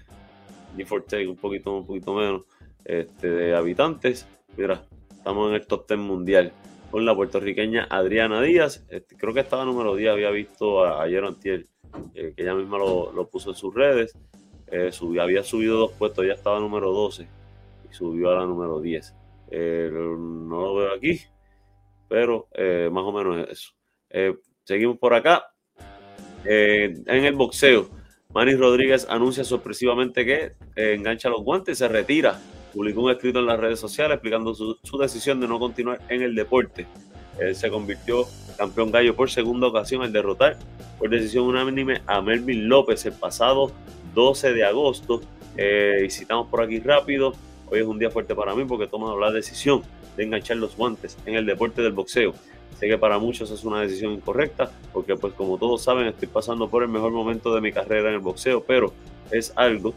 for 0.86 1.04
un 1.26 1.36
poquito, 1.36 1.76
un 1.76 1.86
poquito 1.86 2.14
menos, 2.14 2.42
este, 2.84 3.30
de 3.30 3.54
habitantes. 3.54 4.26
Mira, 4.56 4.84
estamos 5.10 5.48
en 5.48 5.54
el 5.54 5.66
top 5.66 5.86
10 5.88 6.00
mundial 6.00 6.52
con 6.90 7.06
la 7.06 7.14
puertorriqueña 7.14 7.86
Adriana 7.88 8.42
Díaz. 8.42 8.84
Este, 8.88 9.16
creo 9.16 9.32
que 9.32 9.40
estaba 9.40 9.64
número 9.64 9.94
10, 9.94 10.12
había 10.12 10.30
visto 10.30 10.84
ayer 10.84 11.24
o 11.24 11.28
antier, 11.28 11.66
eh, 12.14 12.32
que 12.36 12.42
ella 12.42 12.54
misma 12.54 12.78
lo, 12.78 13.28
puso 13.30 13.50
en 13.50 13.56
sus 13.56 13.74
redes. 13.74 14.16
Eh, 14.66 14.90
había 15.20 15.42
subido 15.42 15.78
dos 15.78 15.92
puestos, 15.92 16.26
ya 16.26 16.32
estaba 16.32 16.58
número 16.58 16.92
12 16.92 17.26
y 17.90 17.94
subió 17.94 18.30
a 18.30 18.36
la 18.36 18.46
número 18.46 18.80
10. 18.80 19.14
no 19.50 20.60
lo 20.60 20.74
veo 20.74 20.94
aquí, 20.94 21.20
pero 22.08 22.48
más 22.90 23.04
o 23.04 23.12
menos 23.12 23.48
eso. 23.48 23.72
seguimos 24.64 24.98
por 24.98 25.14
acá. 25.14 25.51
Eh, 26.44 26.94
en 27.06 27.24
el 27.24 27.34
boxeo, 27.34 27.88
Manny 28.34 28.54
Rodríguez 28.54 29.06
anuncia 29.08 29.44
sorpresivamente 29.44 30.24
que 30.24 30.52
eh, 30.76 30.94
engancha 30.94 31.28
los 31.28 31.42
guantes 31.42 31.78
y 31.78 31.78
se 31.78 31.88
retira. 31.88 32.40
Publicó 32.72 33.02
un 33.02 33.10
escrito 33.10 33.40
en 33.40 33.46
las 33.46 33.60
redes 33.60 33.78
sociales 33.78 34.14
explicando 34.14 34.54
su, 34.54 34.98
decisión 34.98 35.40
de 35.40 35.48
no 35.48 35.58
continuar 35.58 36.00
en 36.08 36.22
el 36.22 36.34
deporte. 36.34 36.86
Él 37.38 37.54
se 37.54 37.68
convirtió 37.68 38.26
campeón 38.56 38.90
gallo 38.90 39.14
por 39.14 39.30
segunda 39.30 39.66
ocasión 39.66 40.02
al 40.02 40.12
derrotar 40.12 40.58
por 40.98 41.10
decisión 41.10 41.46
unánime 41.46 42.00
a 42.06 42.20
Melvin 42.20 42.68
López 42.68 43.04
el 43.06 43.12
pasado 43.12 43.72
12 44.14 44.52
de 44.52 44.64
agosto. 44.64 45.20
Eh, 45.56 46.04
y 46.06 46.10
citamos 46.10 46.46
por 46.48 46.62
aquí 46.62 46.78
rápido. 46.78 47.32
Hoy 47.68 47.80
es 47.80 47.86
un 47.86 47.98
día 47.98 48.10
fuerte 48.10 48.34
para 48.34 48.54
mí 48.54 48.64
porque 48.64 48.84
he 48.84 48.88
tomado 48.88 49.18
la 49.18 49.32
decisión 49.32 49.82
de 50.16 50.24
enganchar 50.24 50.58
los 50.58 50.76
guantes 50.76 51.18
en 51.26 51.34
el 51.34 51.44
deporte 51.44 51.82
del 51.82 51.92
boxeo. 51.92 52.34
Sé 52.82 52.88
que 52.88 52.98
para 52.98 53.16
muchos 53.20 53.48
es 53.52 53.62
una 53.62 53.80
decisión 53.80 54.10
incorrecta, 54.10 54.72
porque 54.92 55.14
pues 55.14 55.34
como 55.34 55.56
todos 55.56 55.84
saben 55.84 56.08
estoy 56.08 56.26
pasando 56.26 56.68
por 56.68 56.82
el 56.82 56.88
mejor 56.88 57.12
momento 57.12 57.54
de 57.54 57.60
mi 57.60 57.70
carrera 57.70 58.08
en 58.08 58.16
el 58.16 58.20
boxeo, 58.20 58.64
pero 58.64 58.92
es 59.30 59.52
algo 59.54 59.94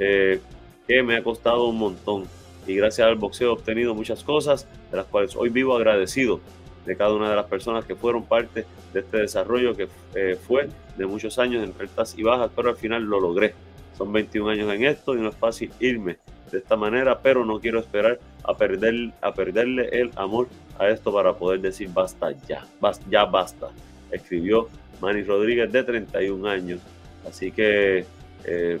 eh, 0.00 0.40
que 0.88 1.04
me 1.04 1.14
ha 1.14 1.22
costado 1.22 1.68
un 1.68 1.78
montón. 1.78 2.24
Y 2.66 2.74
gracias 2.74 3.06
al 3.06 3.14
boxeo 3.14 3.50
he 3.50 3.52
obtenido 3.52 3.94
muchas 3.94 4.24
cosas, 4.24 4.66
de 4.90 4.96
las 4.96 5.06
cuales 5.06 5.36
hoy 5.36 5.50
vivo 5.50 5.76
agradecido 5.76 6.40
de 6.84 6.96
cada 6.96 7.14
una 7.14 7.30
de 7.30 7.36
las 7.36 7.46
personas 7.46 7.84
que 7.84 7.94
fueron 7.94 8.24
parte 8.24 8.66
de 8.92 8.98
este 8.98 9.18
desarrollo 9.18 9.76
que 9.76 9.86
eh, 10.16 10.36
fue 10.44 10.68
de 10.98 11.06
muchos 11.06 11.38
años 11.38 11.62
en 11.62 11.72
altas 11.78 12.18
y 12.18 12.24
bajas, 12.24 12.50
pero 12.56 12.70
al 12.70 12.76
final 12.76 13.04
lo 13.04 13.20
logré. 13.20 13.54
Son 13.96 14.12
21 14.12 14.50
años 14.50 14.74
en 14.74 14.84
esto 14.86 15.14
y 15.14 15.20
no 15.20 15.28
es 15.28 15.36
fácil 15.36 15.70
irme 15.78 16.18
de 16.50 16.58
esta 16.58 16.74
manera, 16.74 17.20
pero 17.20 17.44
no 17.44 17.60
quiero 17.60 17.78
esperar 17.78 18.18
a, 18.42 18.56
perder, 18.56 19.12
a 19.20 19.32
perderle 19.32 19.88
el 19.92 20.10
amor 20.16 20.48
a 20.78 20.88
esto 20.88 21.12
para 21.12 21.34
poder 21.34 21.60
decir 21.60 21.88
basta 21.92 22.32
ya, 22.46 22.64
ya 23.08 23.24
basta. 23.24 23.70
Escribió 24.10 24.68
Manny 25.00 25.22
Rodríguez 25.22 25.70
de 25.70 25.82
31 25.82 26.48
años. 26.48 26.80
Así 27.28 27.50
que 27.50 28.04
eh, 28.44 28.78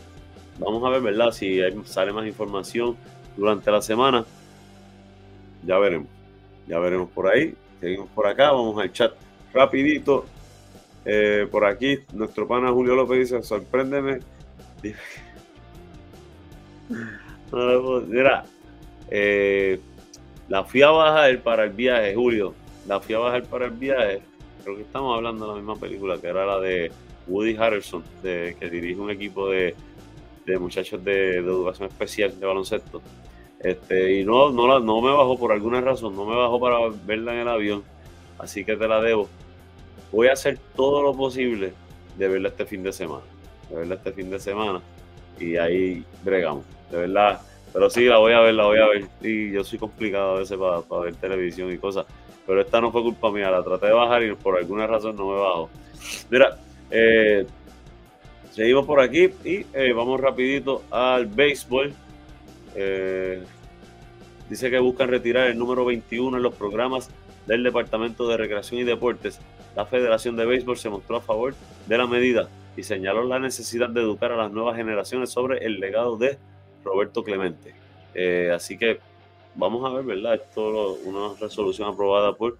vamos 0.58 0.84
a 0.84 0.90
ver, 0.90 1.02
¿verdad? 1.02 1.32
Si 1.32 1.60
sale 1.84 2.12
más 2.12 2.26
información 2.26 2.96
durante 3.36 3.70
la 3.70 3.82
semana. 3.82 4.24
Ya 5.64 5.78
veremos. 5.78 6.08
Ya 6.66 6.78
veremos 6.78 7.10
por 7.10 7.28
ahí. 7.28 7.54
Seguimos 7.80 8.08
por 8.10 8.26
acá. 8.26 8.52
Vamos 8.52 8.80
al 8.80 8.92
chat 8.92 9.12
rapidito. 9.52 10.24
Eh, 11.04 11.46
por 11.50 11.66
aquí, 11.66 11.98
nuestro 12.12 12.48
pana 12.48 12.70
Julio 12.70 12.94
López 12.94 13.18
dice, 13.18 13.42
sorpréndeme. 13.42 14.20
Mira, 18.08 18.44
eh, 19.10 19.78
la 20.48 20.64
fui 20.64 20.82
a 20.82 20.90
bajar 20.90 21.40
para 21.40 21.64
el 21.64 21.70
viaje, 21.70 22.14
Julio. 22.14 22.54
La 22.86 23.00
fui 23.00 23.14
a 23.14 23.18
bajar 23.18 23.44
para 23.44 23.66
el 23.66 23.72
viaje. 23.72 24.22
Creo 24.62 24.76
que 24.76 24.82
estamos 24.82 25.16
hablando 25.16 25.46
de 25.46 25.52
la 25.52 25.56
misma 25.56 25.76
película, 25.76 26.18
que 26.18 26.26
era 26.26 26.44
la 26.44 26.60
de 26.60 26.92
Woody 27.26 27.56
Harrelson, 27.56 28.04
de, 28.22 28.56
que 28.58 28.68
dirige 28.68 29.00
un 29.00 29.10
equipo 29.10 29.48
de, 29.48 29.74
muchachos 30.58 31.02
de, 31.02 31.36
educación 31.38 31.88
especial 31.88 32.38
de 32.38 32.46
baloncesto. 32.46 33.00
Este, 33.60 34.20
y 34.20 34.24
no, 34.24 34.50
no, 34.50 34.78
no 34.80 35.00
me 35.00 35.10
bajó 35.10 35.38
por 35.38 35.52
alguna 35.52 35.80
razón, 35.80 36.14
no 36.14 36.26
me 36.26 36.36
bajó 36.36 36.60
para 36.60 36.76
verla 37.06 37.32
en 37.32 37.40
el 37.40 37.48
avión. 37.48 37.82
Así 38.38 38.64
que 38.64 38.76
te 38.76 38.86
la 38.86 39.00
debo. 39.00 39.28
Voy 40.12 40.28
a 40.28 40.32
hacer 40.32 40.58
todo 40.76 41.02
lo 41.02 41.14
posible 41.14 41.72
de 42.18 42.28
verla 42.28 42.48
este 42.48 42.66
fin 42.66 42.82
de 42.82 42.92
semana. 42.92 43.24
De 43.70 43.76
verla 43.76 43.94
este 43.94 44.12
fin 44.12 44.30
de 44.30 44.38
semana. 44.38 44.82
Y 45.40 45.56
ahí 45.56 46.04
bregamos. 46.22 46.64
De 46.90 46.98
verdad 46.98 47.40
pero 47.74 47.90
sí, 47.90 48.04
la 48.04 48.18
voy 48.18 48.32
a 48.32 48.38
ver, 48.38 48.54
la 48.54 48.66
voy 48.66 48.78
a 48.78 48.86
ver. 48.86 49.08
Y 49.20 49.50
yo 49.50 49.64
soy 49.64 49.80
complicado 49.80 50.36
a 50.36 50.38
veces 50.38 50.56
para, 50.56 51.02
ver 51.02 51.16
televisión 51.16 51.72
y 51.72 51.76
cosas. 51.76 52.06
Pero 52.46 52.60
esta 52.60 52.80
no 52.80 52.92
fue 52.92 53.02
culpa 53.02 53.32
mía, 53.32 53.50
la 53.50 53.64
traté 53.64 53.86
de 53.86 53.92
bajar 53.92 54.22
y 54.22 54.32
por 54.36 54.56
alguna 54.56 54.86
razón 54.86 55.16
no 55.16 55.28
me 55.28 55.40
bajo. 55.40 55.68
Mira, 56.30 56.56
eh, 56.92 57.44
seguimos 58.52 58.86
por 58.86 59.00
aquí 59.00 59.28
y 59.44 59.66
eh, 59.72 59.92
vamos 59.92 60.20
rapidito 60.20 60.84
al 60.88 61.26
béisbol. 61.26 61.92
Eh, 62.76 63.42
dice 64.48 64.70
que 64.70 64.78
buscan 64.78 65.08
retirar 65.08 65.48
el 65.48 65.58
número 65.58 65.84
21 65.84 66.36
en 66.36 66.42
los 66.44 66.54
programas 66.54 67.10
del 67.46 67.64
Departamento 67.64 68.28
de 68.28 68.36
Recreación 68.36 68.82
y 68.82 68.84
Deportes. 68.84 69.40
La 69.74 69.84
Federación 69.84 70.36
de 70.36 70.46
Béisbol 70.46 70.76
se 70.76 70.90
mostró 70.90 71.16
a 71.16 71.20
favor 71.20 71.56
de 71.88 71.98
la 71.98 72.06
medida 72.06 72.48
y 72.76 72.84
señaló 72.84 73.24
la 73.24 73.40
necesidad 73.40 73.88
de 73.88 74.00
educar 74.00 74.30
a 74.30 74.36
las 74.36 74.52
nuevas 74.52 74.76
generaciones 74.76 75.30
sobre 75.30 75.66
el 75.66 75.80
legado 75.80 76.16
de 76.16 76.38
Roberto 76.84 77.24
Clemente. 77.24 77.74
Eh, 78.14 78.50
así 78.54 78.78
que 78.78 78.98
vamos 79.54 79.84
a 79.84 79.94
ver, 79.94 80.04
¿verdad? 80.04 80.34
Esto 80.34 80.94
una 81.04 81.34
resolución 81.40 81.88
aprobada 81.88 82.34
por 82.34 82.58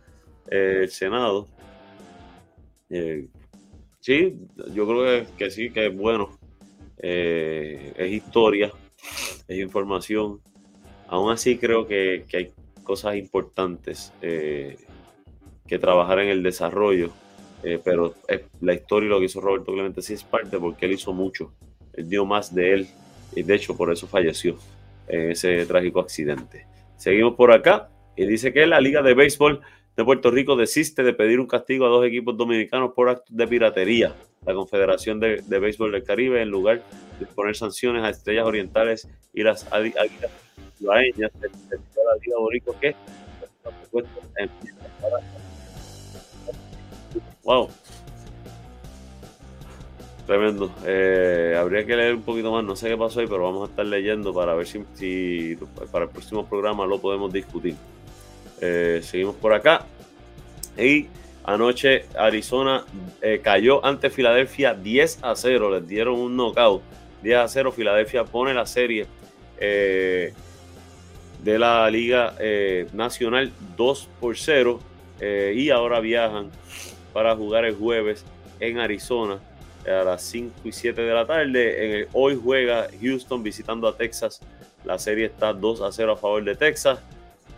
eh, 0.51 0.81
el 0.83 0.91
Senado. 0.91 1.47
Eh, 2.91 3.29
sí, 4.01 4.37
yo 4.73 4.87
creo 4.87 5.27
que, 5.37 5.51
sí, 5.51 5.71
que 5.71 5.87
es 5.87 5.97
bueno. 5.97 6.39
es 6.99 8.13
historia, 8.13 8.73
es 9.47 9.59
información. 9.59 10.41
Aún 11.09 11.31
así 11.31 11.59
creo 11.59 11.87
que, 11.87 12.25
hay 12.33 12.53
cosas 12.83 13.17
importantes 13.17 14.13
que 14.21 15.79
trabajar 15.79 16.19
en 16.19 16.29
el 16.29 16.43
desarrollo. 16.43 17.11
pero 17.83 18.15
la 18.61 18.75
historia 18.75 19.07
y 19.07 19.11
lo 19.11 19.19
que 19.19 19.27
hizo 19.27 19.41
Roberto 19.41 19.73
Clemente 19.73 20.03
sí 20.03 20.15
es 20.15 20.25
parte 20.25 20.59
porque 20.59 20.87
él 20.87 20.93
hizo 20.93 21.13
mucho. 21.13 21.53
Él 21.95 22.09
dio 22.09 22.27
más 22.27 22.55
de 22.55 22.75
él 22.75 22.89
y 23.35 23.43
de 23.43 23.55
hecho 23.55 23.77
por 23.77 23.93
eso 23.93 24.07
falleció 24.07 24.57
en 25.09 25.33
ese 25.33 25.67
trágico 25.67 26.01
accidente. 26.01 26.67
Seguimos 26.97 27.35
por 27.35 27.53
acá 27.53 27.89
y 28.17 28.27
dice 28.27 28.53
que 28.53 28.67
la 28.67 28.81
Liga 28.81 29.03
de 29.03 29.15
Béisbol 29.15 29.61
de 29.97 30.05
Puerto 30.05 30.31
Rico 30.31 30.57
desiste 30.57 31.03
de 31.03 31.13
pedir 31.13 31.41
un 31.41 31.47
castigo 31.47 31.87
a 31.87 31.89
dos 31.89 32.05
equipos 32.05 32.37
dominicanos 32.37 32.93
por 32.95 33.09
actos 33.09 33.37
de 33.37 33.47
piratería. 33.47 34.15
La 34.45 34.55
Confederación 34.55 35.21
de, 35.21 35.43
Béisbol 35.47 35.93
del 35.93 36.03
Caribe, 36.03 36.43
en 36.43 36.51
lugar 36.51 36.83
de 37.19 37.27
poner 37.27 37.57
sanciones 37.57 38.03
a 38.03 38.11
Estrellas 38.11 38.45
Orientales 38.45 39.09
y 39.33 39.43
las 39.43 39.73
Águilas 39.73 40.09
Ciudadeñas, 40.77 41.31
de 41.41 41.49
la 41.49 42.17
Liga 42.23 42.39
Borico 42.39 42.77
que 42.81 42.95
Wow. 47.45 47.69
Tremendo. 50.27 50.71
Eh, 50.87 51.55
habría 51.59 51.85
que 51.85 51.95
leer 51.95 52.15
un 52.15 52.23
poquito 52.23 52.51
más, 52.51 52.65
no 52.65 52.77
sé 52.77 52.89
qué 52.89 52.97
pasó 52.97 53.21
ahí, 53.21 53.27
pero 53.27 53.43
vamos 53.43 53.69
a 53.69 53.71
estar 53.71 53.85
leyendo 53.85 54.33
para 54.33 54.55
ver 54.55 54.67
si, 54.67 55.57
para 55.93 56.07
el 56.07 56.11
próximo 56.11 56.47
programa 56.47 56.87
lo 56.87 56.99
podemos 56.99 57.31
discutir. 57.31 57.75
Eh, 58.61 59.01
seguimos 59.03 59.35
por 59.37 59.53
acá. 59.53 59.85
Y 60.79 61.09
anoche 61.45 62.07
Arizona 62.17 62.85
eh, 63.21 63.41
cayó 63.43 63.85
ante 63.85 64.09
Filadelfia 64.09 64.73
10 64.73 65.19
a 65.23 65.37
0, 65.37 65.79
les 65.79 65.87
dieron 65.87 66.19
un 66.19 66.35
knockout. 66.37 66.83
10 67.23 67.39
a 67.39 67.49
0, 67.49 67.73
Filadelfia 67.73 68.25
pone 68.25 68.55
la 68.55 68.67
serie 68.67 69.07
de 69.59 70.33
la 71.45 71.89
Liga 71.91 72.35
Nacional 72.93 73.51
2 73.77 74.09
por 74.21 74.37
0 74.37 74.81
y 75.55 75.71
ahora 75.71 76.01
viajan 76.01 76.51
para 77.15 77.35
jugar 77.35 77.65
el 77.65 77.77
jueves 77.77 78.27
en 78.61 78.79
Arizona 78.79 79.39
a 79.87 80.05
las 80.05 80.23
5 80.23 80.61
y 80.65 80.73
7 80.73 81.03
de 81.03 81.13
la 81.13 81.27
tarde. 81.27 82.09
hoy 82.13 82.39
juega 82.43 82.89
Houston 83.01 83.43
visitando 83.43 83.89
a 83.89 83.97
Texas. 83.97 84.41
La 84.85 84.99
serie 84.99 85.27
está 85.27 85.53
2 85.53 85.81
a 85.81 85.93
0 85.93 86.13
a 86.13 86.17
favor 86.17 86.45
de 86.45 86.55
Texas. 86.55 86.99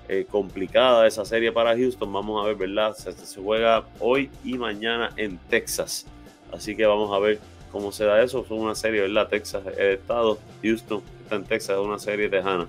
Eh, 0.08 0.24
complicada 0.30 1.04
esa 1.06 1.24
serie 1.24 1.50
para 1.50 1.76
Houston. 1.76 2.12
Vamos 2.12 2.42
a 2.42 2.46
ver, 2.46 2.56
¿verdad? 2.56 2.94
Se, 2.94 3.40
juega 3.40 3.84
hoy 3.98 4.30
y 4.44 4.56
mañana 4.56 5.10
en 5.16 5.36
Texas. 5.48 6.06
Así 6.52 6.76
que 6.76 6.86
vamos 6.86 7.12
a 7.12 7.18
ver 7.18 7.40
cómo 7.72 7.90
se 7.90 8.04
da 8.04 8.22
eso. 8.22 8.42
Es 8.44 8.50
una 8.50 8.76
serie, 8.76 9.00
¿verdad? 9.00 9.28
Texas, 9.28 9.64
el 9.76 9.94
estado, 9.94 10.38
Houston 10.62 11.02
está 11.22 11.36
en 11.36 11.44
Texas, 11.44 11.76
es 11.76 11.84
una 11.84 11.98
serie 11.98 12.28
tejana. 12.28 12.68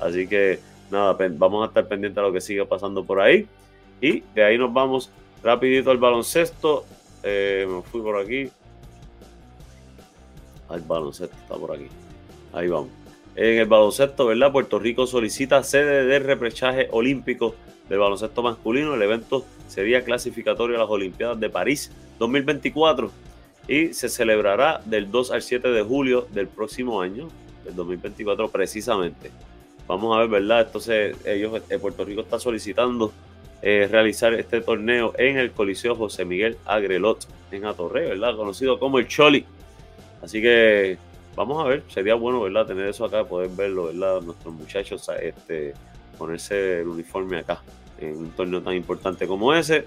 Así 0.00 0.28
que 0.28 0.60
nada, 0.90 1.16
vamos 1.30 1.64
a 1.64 1.68
estar 1.68 1.88
pendientes 1.88 2.18
a 2.18 2.22
lo 2.22 2.32
que 2.32 2.40
siga 2.40 2.64
pasando 2.64 3.04
por 3.04 3.20
ahí. 3.20 3.48
Y 4.00 4.20
de 4.34 4.44
ahí 4.44 4.56
nos 4.56 4.72
vamos 4.72 5.10
rapidito 5.42 5.90
al 5.90 5.98
baloncesto. 5.98 6.84
Eh, 7.24 7.66
me 7.68 7.82
fui 7.82 8.00
por 8.00 8.16
aquí. 8.16 8.48
Al 10.68 10.80
baloncesto 10.82 11.36
está 11.36 11.56
por 11.56 11.72
aquí. 11.72 11.88
Ahí 12.52 12.68
vamos. 12.68 12.90
En 13.34 13.58
el 13.58 13.66
baloncesto, 13.66 14.26
¿verdad? 14.26 14.50
Puerto 14.50 14.78
Rico 14.78 15.06
solicita 15.06 15.62
sede 15.62 16.06
de 16.06 16.18
reprechaje 16.18 16.88
olímpico 16.90 17.54
del 17.88 17.98
baloncesto 17.98 18.42
masculino. 18.42 18.94
El 18.94 19.02
evento 19.02 19.44
sería 19.68 20.02
clasificatorio 20.04 20.76
a 20.76 20.80
las 20.80 20.88
Olimpiadas 20.88 21.38
de 21.38 21.50
París 21.50 21.92
2024 22.18 23.10
y 23.68 23.92
se 23.92 24.08
celebrará 24.08 24.80
del 24.84 25.10
2 25.10 25.32
al 25.32 25.42
7 25.42 25.68
de 25.68 25.82
julio 25.82 26.26
del 26.32 26.48
próximo 26.48 27.00
año, 27.00 27.28
del 27.64 27.74
2024 27.74 28.48
precisamente. 28.48 29.30
Vamos 29.86 30.16
a 30.16 30.20
ver, 30.20 30.28
¿verdad? 30.28 30.62
Entonces, 30.66 31.16
ellos, 31.24 31.62
eh, 31.68 31.78
Puerto 31.78 32.04
Rico 32.04 32.22
está 32.22 32.38
solicitando 32.38 33.12
eh, 33.62 33.88
realizar 33.90 34.34
este 34.34 34.60
torneo 34.60 35.12
en 35.16 35.38
el 35.38 35.52
Coliseo 35.52 35.94
José 35.94 36.24
Miguel 36.24 36.56
Agrelot 36.66 37.26
en 37.50 37.64
Atorrey, 37.64 38.08
¿verdad? 38.08 38.36
Conocido 38.36 38.78
como 38.78 38.98
el 38.98 39.08
Choli. 39.08 39.44
Así 40.22 40.40
que 40.40 40.98
vamos 41.36 41.64
a 41.64 41.68
ver, 41.68 41.82
sería 41.88 42.14
bueno, 42.14 42.40
¿verdad? 42.40 42.66
Tener 42.66 42.88
eso 42.88 43.04
acá, 43.04 43.24
poder 43.24 43.50
verlo, 43.50 43.86
¿verdad? 43.86 44.22
Nuestros 44.22 44.54
muchachos 44.54 45.08
este, 45.20 45.74
ponerse 46.18 46.80
el 46.80 46.88
uniforme 46.88 47.38
acá 47.38 47.62
en 47.98 48.16
un 48.16 48.30
torneo 48.30 48.62
tan 48.62 48.74
importante 48.74 49.26
como 49.26 49.54
ese. 49.54 49.84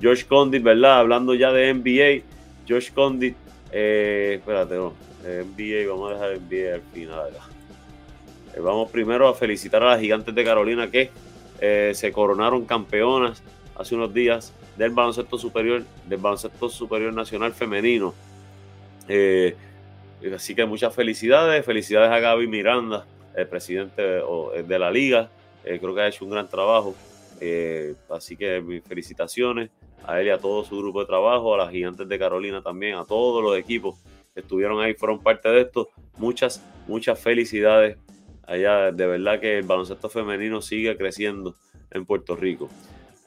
George 0.00 0.26
Condit, 0.26 0.62
¿verdad? 0.62 0.98
Hablando 0.98 1.34
ya 1.34 1.52
de 1.52 1.72
NBA, 1.74 2.24
George 2.66 2.92
Condit, 2.94 3.36
eh, 3.72 4.36
espérate, 4.38 4.76
NBA, 4.76 5.90
vamos 5.90 6.10
a 6.10 6.14
dejar 6.14 6.40
NBA 6.40 6.74
al 6.74 6.82
final 6.92 7.20
acá. 7.20 7.44
Eh, 8.54 8.60
vamos 8.60 8.90
primero 8.90 9.28
a 9.28 9.34
felicitar 9.34 9.82
a 9.82 9.90
las 9.90 10.00
gigantes 10.00 10.34
de 10.34 10.44
Carolina 10.44 10.90
que 10.90 11.10
eh, 11.60 11.92
se 11.94 12.12
coronaron 12.12 12.64
campeonas 12.64 13.42
hace 13.76 13.94
unos 13.94 14.12
días 14.12 14.52
del 14.76 14.90
baloncesto 14.90 15.38
superior, 15.38 15.84
del 16.06 16.18
baloncesto 16.18 16.68
superior 16.68 17.12
nacional 17.12 17.52
femenino. 17.52 18.14
Así 20.34 20.54
que 20.54 20.66
muchas 20.66 20.94
felicidades, 20.94 21.64
felicidades 21.64 22.10
a 22.10 22.18
Gaby 22.18 22.46
Miranda, 22.46 23.06
el 23.34 23.46
presidente 23.46 24.02
de 24.02 24.78
la 24.78 24.90
liga, 24.90 25.30
eh, 25.64 25.78
creo 25.78 25.94
que 25.94 26.00
ha 26.00 26.08
hecho 26.08 26.24
un 26.24 26.30
gran 26.30 26.48
trabajo, 26.48 26.94
eh, 27.40 27.94
así 28.10 28.36
que 28.36 28.60
mis 28.60 28.82
felicitaciones 28.82 29.70
a 30.04 30.20
él 30.20 30.28
y 30.28 30.30
a 30.30 30.38
todo 30.38 30.64
su 30.64 30.78
grupo 30.78 31.00
de 31.00 31.06
trabajo, 31.06 31.54
a 31.54 31.58
las 31.58 31.70
gigantes 31.70 32.08
de 32.08 32.18
Carolina 32.18 32.62
también, 32.62 32.96
a 32.96 33.04
todos 33.04 33.42
los 33.42 33.56
equipos 33.56 33.96
que 34.34 34.40
estuvieron 34.40 34.80
ahí, 34.80 34.94
fueron 34.94 35.22
parte 35.22 35.48
de 35.48 35.62
esto, 35.62 35.88
muchas, 36.16 36.64
muchas 36.86 37.18
felicidades. 37.18 37.98
Allá, 38.46 38.90
de 38.90 39.06
verdad 39.06 39.38
que 39.38 39.58
el 39.58 39.64
baloncesto 39.64 40.08
femenino 40.08 40.60
sigue 40.60 40.96
creciendo 40.96 41.54
en 41.90 42.04
Puerto 42.04 42.34
Rico. 42.36 42.68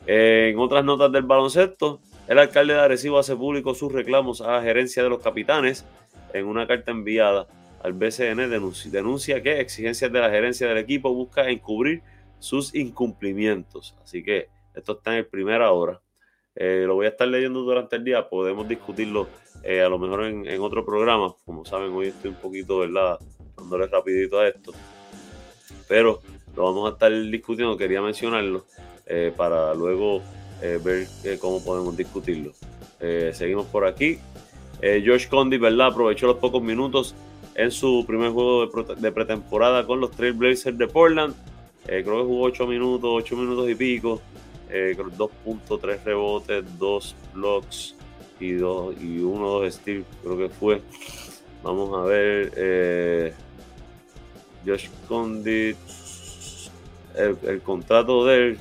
en 0.06 0.60
otras 0.60 0.84
notas 0.84 1.12
del 1.12 1.24
baloncesto, 1.24 2.02
el 2.28 2.40
alcalde 2.40 2.74
de 2.74 2.80
Arecibo 2.82 3.20
hace 3.20 3.36
público 3.36 3.74
sus 3.74 3.92
reclamos 3.92 4.42
a 4.42 4.54
la 4.54 4.62
gerencia 4.62 5.02
de 5.02 5.10
los 5.10 5.22
capitanes 5.22 5.86
en 6.34 6.46
una 6.46 6.68
carta 6.68 6.92
enviada 6.92 7.48
al 7.84 7.94
BCN 7.94 8.50
denuncia, 8.92 9.44
que 9.44 9.60
exigencias 9.60 10.12
de 10.12 10.20
la 10.20 10.30
gerencia 10.30 10.68
del 10.68 10.78
equipo 10.78 11.14
busca 11.14 11.50
encubrir 11.50 12.02
sus 12.40 12.74
incumplimientos. 12.74 13.96
Así 14.02 14.24
que 14.24 14.50
esto 14.74 14.94
está 14.94 15.12
en 15.12 15.18
el 15.20 15.26
primera 15.28 15.72
hora. 15.72 16.02
Eh, 16.56 16.84
lo 16.86 16.96
voy 16.96 17.08
a 17.08 17.10
estar 17.10 17.28
leyendo 17.28 17.62
durante 17.62 17.98
el 17.98 18.04
día, 18.04 18.30
podemos 18.30 18.68
discutirlo 18.68 19.28
eh, 19.64 19.82
a 19.82 19.90
lo 19.90 20.00
mejor 20.00 20.24
en, 20.26 20.62
otro 20.62 20.86
programa. 20.86 21.36
Como 21.46 21.66
saben, 21.66 21.92
hoy 21.92 22.08
estoy 22.08 22.32
un 22.32 22.38
poquito, 22.38 22.80
¿verdad? 22.80 23.20
Dándole 23.58 23.88
rapidito 23.88 24.40
a 24.40 24.48
esto. 24.48 24.72
Pero 25.88 26.22
lo 26.56 26.64
vamos 26.64 26.90
a 26.90 26.94
estar 26.94 27.12
discutiendo, 27.12 27.76
quería 27.76 28.02
mencionarlo 28.02 28.66
eh, 29.06 29.34
para 29.36 29.74
luego 29.74 30.22
ver 30.62 31.08
cómo 31.42 31.62
podemos 31.62 31.98
discutirlo. 31.98 32.54
seguimos 33.34 33.66
por 33.66 33.86
aquí. 33.86 34.18
Eh, 34.86 35.02
George 35.02 35.30
Condi, 35.30 35.58
¿verdad? 35.58 35.88
Aprovechó 35.88 36.28
los 36.28 36.36
pocos 36.40 36.62
minutos 36.62 37.16
en 37.56 37.72
su 37.72 38.04
primer 38.06 38.32
juego 38.32 38.66
de, 38.66 39.12
pretemporada 39.14 39.86
con 39.88 40.02
los 40.02 40.12
Trailblazers 40.12 40.78
de 40.78 40.88
Portland. 40.90 41.34
Eh, 41.88 42.02
creo 42.04 42.18
que 42.18 42.24
jugó 42.26 42.44
8 42.44 42.68
minutos, 42.68 43.10
8 43.10 43.38
minutos 43.38 43.70
y 43.70 43.76
pico. 43.76 44.22
Eh, 44.70 44.94
2.3 44.98 46.04
rebotes, 46.04 46.66
2 46.78 47.16
blocks 47.34 47.96
y, 48.42 48.52
dos, 48.52 48.94
y 49.02 49.20
1 49.20 49.48
2 49.48 49.74
steals, 49.74 50.06
creo 50.22 50.38
que 50.38 50.50
fue. 50.50 50.82
Vamos 51.64 51.98
a 51.98 52.02
ver. 52.04 52.52
Eh, 52.58 53.34
Josh 54.66 54.90
Condit. 55.08 55.78
El, 57.16 57.38
el, 57.48 57.62
contrato 57.62 58.26
de 58.26 58.36
él. 58.36 58.60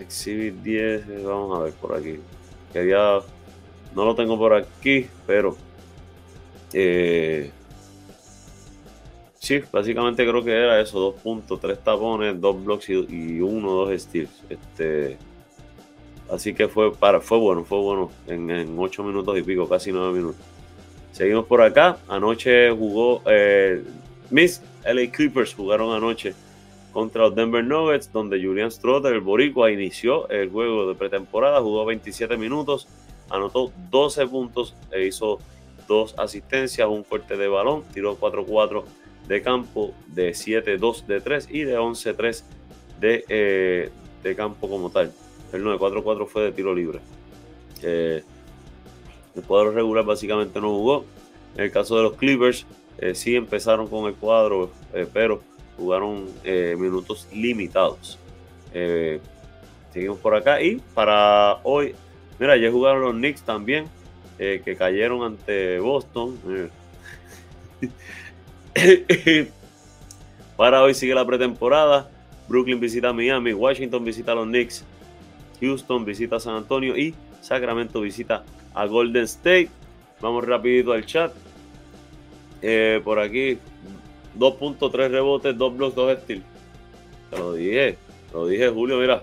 Exhibit 0.00 0.54
10. 0.62 1.24
Vamos 1.24 1.58
a 1.58 1.62
ver 1.64 1.74
por 1.74 1.94
aquí. 1.94 2.18
Quería 2.72 3.20
no 3.94 4.04
lo 4.04 4.14
tengo 4.14 4.38
por 4.38 4.54
aquí, 4.54 5.06
pero 5.26 5.56
eh, 6.72 7.50
sí, 9.38 9.60
básicamente 9.70 10.26
creo 10.26 10.42
que 10.42 10.52
era 10.52 10.80
eso, 10.80 10.98
dos 10.98 11.14
puntos, 11.20 11.60
tres 11.60 11.82
tapones, 11.82 12.40
dos 12.40 12.62
blocks 12.64 12.88
y, 12.88 13.40
uno, 13.40 13.72
dos 13.72 14.00
steals. 14.00 14.42
Este, 14.48 15.18
así 16.30 16.54
que 16.54 16.68
fue 16.68 16.94
para, 16.94 17.20
fue 17.20 17.38
bueno, 17.38 17.64
fue 17.64 17.78
bueno 17.78 18.10
en, 18.26 18.78
ocho 18.78 19.04
minutos 19.04 19.38
y 19.38 19.42
pico, 19.42 19.68
casi 19.68 19.92
nueve 19.92 20.12
minutos. 20.12 20.40
Seguimos 21.12 21.44
por 21.44 21.60
acá. 21.60 21.98
Anoche 22.08 22.70
jugó 22.70 23.22
eh, 23.26 23.82
Miss 24.30 24.62
LA 24.84 25.10
Clippers 25.10 25.54
jugaron 25.54 25.94
anoche 25.94 26.34
contra 26.92 27.22
los 27.22 27.34
Denver 27.34 27.64
Nuggets, 27.64 28.12
donde 28.12 28.42
Julian 28.42 28.70
Strotter, 28.70 29.14
el 29.14 29.20
boricua, 29.20 29.70
inició 29.70 30.28
el 30.28 30.50
juego 30.50 30.88
de 30.88 30.94
pretemporada, 30.94 31.60
jugó 31.60 31.84
27 31.86 32.36
minutos, 32.36 32.86
anotó 33.32 33.72
12 33.90 34.26
puntos 34.26 34.74
e 34.92 35.06
hizo 35.06 35.38
dos 35.88 36.14
asistencias, 36.18 36.86
un 36.86 37.04
fuerte 37.04 37.36
de 37.36 37.48
balón, 37.48 37.82
tiró 37.92 38.18
4-4 38.18 38.84
de 39.26 39.42
campo, 39.42 39.94
de 40.08 40.30
7-2 40.32 41.06
de 41.06 41.20
3 41.20 41.48
y 41.50 41.62
de 41.62 41.78
11-3 41.78 42.42
de, 43.00 43.24
eh, 43.28 43.90
de 44.22 44.36
campo 44.36 44.68
como 44.68 44.90
tal. 44.90 45.12
El 45.52 45.64
9-4-4 45.64 46.26
fue 46.26 46.42
de 46.44 46.52
tiro 46.52 46.74
libre. 46.74 47.00
Eh, 47.82 48.22
el 49.34 49.42
cuadro 49.42 49.72
regular 49.72 50.04
básicamente 50.04 50.60
no 50.60 50.68
jugó. 50.68 51.04
En 51.56 51.64
el 51.64 51.72
caso 51.72 51.96
de 51.96 52.02
los 52.02 52.14
Clippers, 52.14 52.66
eh, 52.98 53.14
sí 53.14 53.34
empezaron 53.34 53.88
con 53.88 54.06
el 54.06 54.14
cuadro, 54.14 54.70
pero 55.12 55.42
jugaron 55.76 56.28
minutos 56.78 57.26
limitados. 57.32 58.18
seguimos 59.92 60.18
por 60.18 60.34
acá 60.34 60.60
y 60.62 60.76
para 60.94 61.58
hoy 61.64 61.94
Mira, 62.38 62.56
ya 62.56 62.70
jugaron 62.70 63.02
los 63.02 63.14
Knicks 63.14 63.42
también, 63.42 63.86
eh, 64.38 64.62
que 64.64 64.76
cayeron 64.76 65.22
ante 65.22 65.78
Boston. 65.78 66.38
Para 70.56 70.82
hoy 70.82 70.94
sigue 70.94 71.14
la 71.14 71.26
pretemporada. 71.26 72.10
Brooklyn 72.48 72.80
visita 72.80 73.12
Miami, 73.12 73.52
Washington 73.52 74.04
visita 74.04 74.32
a 74.32 74.34
los 74.36 74.46
Knicks. 74.46 74.84
Houston 75.60 76.04
visita 76.04 76.40
San 76.40 76.56
Antonio 76.56 76.96
y 76.96 77.14
Sacramento 77.40 78.00
visita 78.00 78.44
a 78.74 78.86
Golden 78.86 79.24
State. 79.24 79.70
Vamos 80.20 80.44
rapidito 80.44 80.92
al 80.92 81.06
chat. 81.06 81.32
Eh, 82.62 83.00
por 83.02 83.18
aquí, 83.18 83.58
2.3 84.38 85.10
rebotes, 85.10 85.56
2 85.56 85.76
blocks, 85.76 85.94
2 85.94 86.18
steals. 86.22 86.44
Te 87.30 87.38
lo 87.38 87.52
dije, 87.54 87.96
lo 88.32 88.46
dije 88.46 88.68
Julio, 88.68 88.98
mira. 88.98 89.22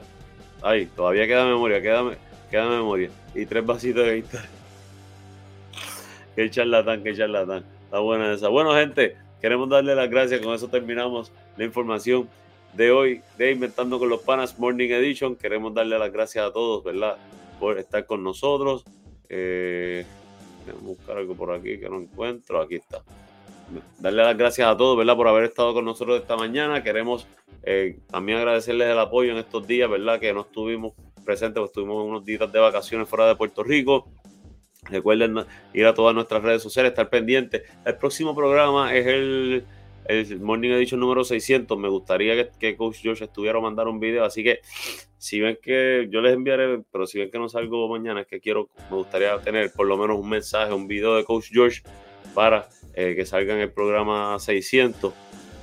Ahí, 0.61 0.87
todavía 0.87 1.25
queda 1.25 1.45
memoria, 1.45 1.81
queda, 1.81 2.03
queda 2.49 2.69
memoria. 2.69 3.09
Y 3.33 3.45
tres 3.45 3.65
vasitos 3.65 4.05
de 4.05 4.15
guitarra. 4.15 4.49
qué 6.35 6.49
charlatán, 6.49 7.03
qué 7.03 7.15
charlatán. 7.15 7.65
Está 7.85 7.99
buena 7.99 8.33
esa. 8.33 8.49
Bueno, 8.49 8.73
gente, 8.73 9.15
queremos 9.41 9.69
darle 9.69 9.95
las 9.95 10.09
gracias. 10.09 10.41
Con 10.41 10.53
eso 10.53 10.67
terminamos 10.67 11.31
la 11.57 11.63
información 11.65 12.29
de 12.73 12.91
hoy 12.91 13.21
de 13.37 13.51
Inventando 13.51 13.99
con 13.99 14.09
los 14.09 14.21
Panas 14.21 14.57
Morning 14.59 14.89
Edition. 14.89 15.35
Queremos 15.35 15.73
darle 15.73 15.97
las 15.97 16.11
gracias 16.11 16.45
a 16.45 16.51
todos, 16.51 16.83
¿verdad? 16.83 17.17
Por 17.59 17.77
estar 17.77 18.05
con 18.05 18.23
nosotros. 18.23 18.83
Eh, 19.27 20.05
buscar 20.81 21.17
algo 21.17 21.35
por 21.35 21.51
aquí 21.51 21.79
que 21.79 21.89
no 21.89 21.99
encuentro. 21.99 22.61
Aquí 22.61 22.75
está. 22.75 23.01
Darle 23.99 24.23
las 24.23 24.37
gracias 24.37 24.67
a 24.67 24.75
todos, 24.75 24.97
¿verdad? 24.97 25.15
Por 25.15 25.27
haber 25.27 25.45
estado 25.45 25.73
con 25.73 25.85
nosotros 25.85 26.21
esta 26.21 26.35
mañana. 26.35 26.83
Queremos 26.83 27.27
eh, 27.63 27.99
también 28.09 28.39
agradecerles 28.39 28.87
el 28.87 28.99
apoyo 28.99 29.31
en 29.31 29.37
estos 29.37 29.65
días, 29.67 29.89
¿verdad? 29.89 30.19
Que 30.19 30.33
no 30.33 30.41
estuvimos 30.41 30.93
presentes, 31.23 31.59
pues 31.59 31.69
estuvimos 31.69 32.05
unos 32.05 32.25
días 32.25 32.51
de 32.51 32.59
vacaciones 32.59 33.07
fuera 33.07 33.27
de 33.27 33.35
Puerto 33.35 33.63
Rico. 33.63 34.07
Recuerden 34.83 35.45
ir 35.73 35.85
a 35.85 35.93
todas 35.93 36.15
nuestras 36.15 36.41
redes 36.41 36.63
sociales, 36.63 36.91
estar 36.91 37.09
pendientes. 37.09 37.63
El 37.85 37.97
próximo 37.97 38.35
programa 38.35 38.95
es 38.95 39.05
el, 39.05 39.65
el 40.05 40.39
Morning 40.39 40.69
Edition 40.71 40.99
número 40.99 41.23
600. 41.23 41.77
Me 41.77 41.89
gustaría 41.89 42.35
que, 42.35 42.49
que, 42.57 42.77
Coach 42.77 42.97
George 43.01 43.25
estuviera 43.25 43.59
a 43.59 43.61
mandar 43.61 43.87
un 43.87 43.99
video. 43.99 44.23
Así 44.23 44.43
que 44.43 44.59
si 45.17 45.39
ven 45.39 45.57
que 45.61 46.07
yo 46.09 46.21
les 46.21 46.33
enviaré, 46.33 46.81
pero 46.91 47.05
si 47.05 47.19
ven 47.19 47.29
que 47.29 47.37
no 47.37 47.49
salgo 47.49 47.87
mañana, 47.89 48.21
es 48.21 48.27
que 48.27 48.39
quiero, 48.39 48.69
me 48.89 48.97
gustaría 48.97 49.37
tener 49.39 49.71
por 49.73 49.85
lo 49.85 49.97
menos 49.97 50.17
un 50.17 50.29
mensaje, 50.29 50.73
un 50.73 50.87
video 50.87 51.15
de 51.15 51.25
Coach 51.25 51.49
George 51.51 51.83
para 52.33 52.69
eh, 52.93 53.15
que 53.15 53.25
salga 53.25 53.53
en 53.53 53.59
el 53.59 53.71
programa 53.71 54.39
600. 54.39 55.13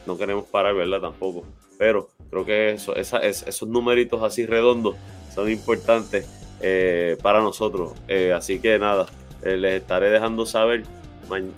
No 0.07 0.19
queremos 0.19 0.45
parar, 0.45 0.75
¿verdad? 0.75 1.01
Tampoco. 1.01 1.45
Pero 1.79 2.09
creo 2.31 2.45
que 2.45 2.71
eso, 2.71 2.95
esos 2.95 3.69
numeritos 3.69 4.23
así 4.23 4.47
redondos 4.47 4.97
son 5.37 5.49
importantes 5.49 6.29
eh, 6.61 7.16
para 7.22 7.40
nosotros. 7.40 7.92
Eh, 8.09 8.33
así 8.33 8.59
que 8.59 8.77
nada, 8.81 9.07
les 9.44 9.81
estaré 9.81 10.11
dejando 10.11 10.44
saber 10.46 10.83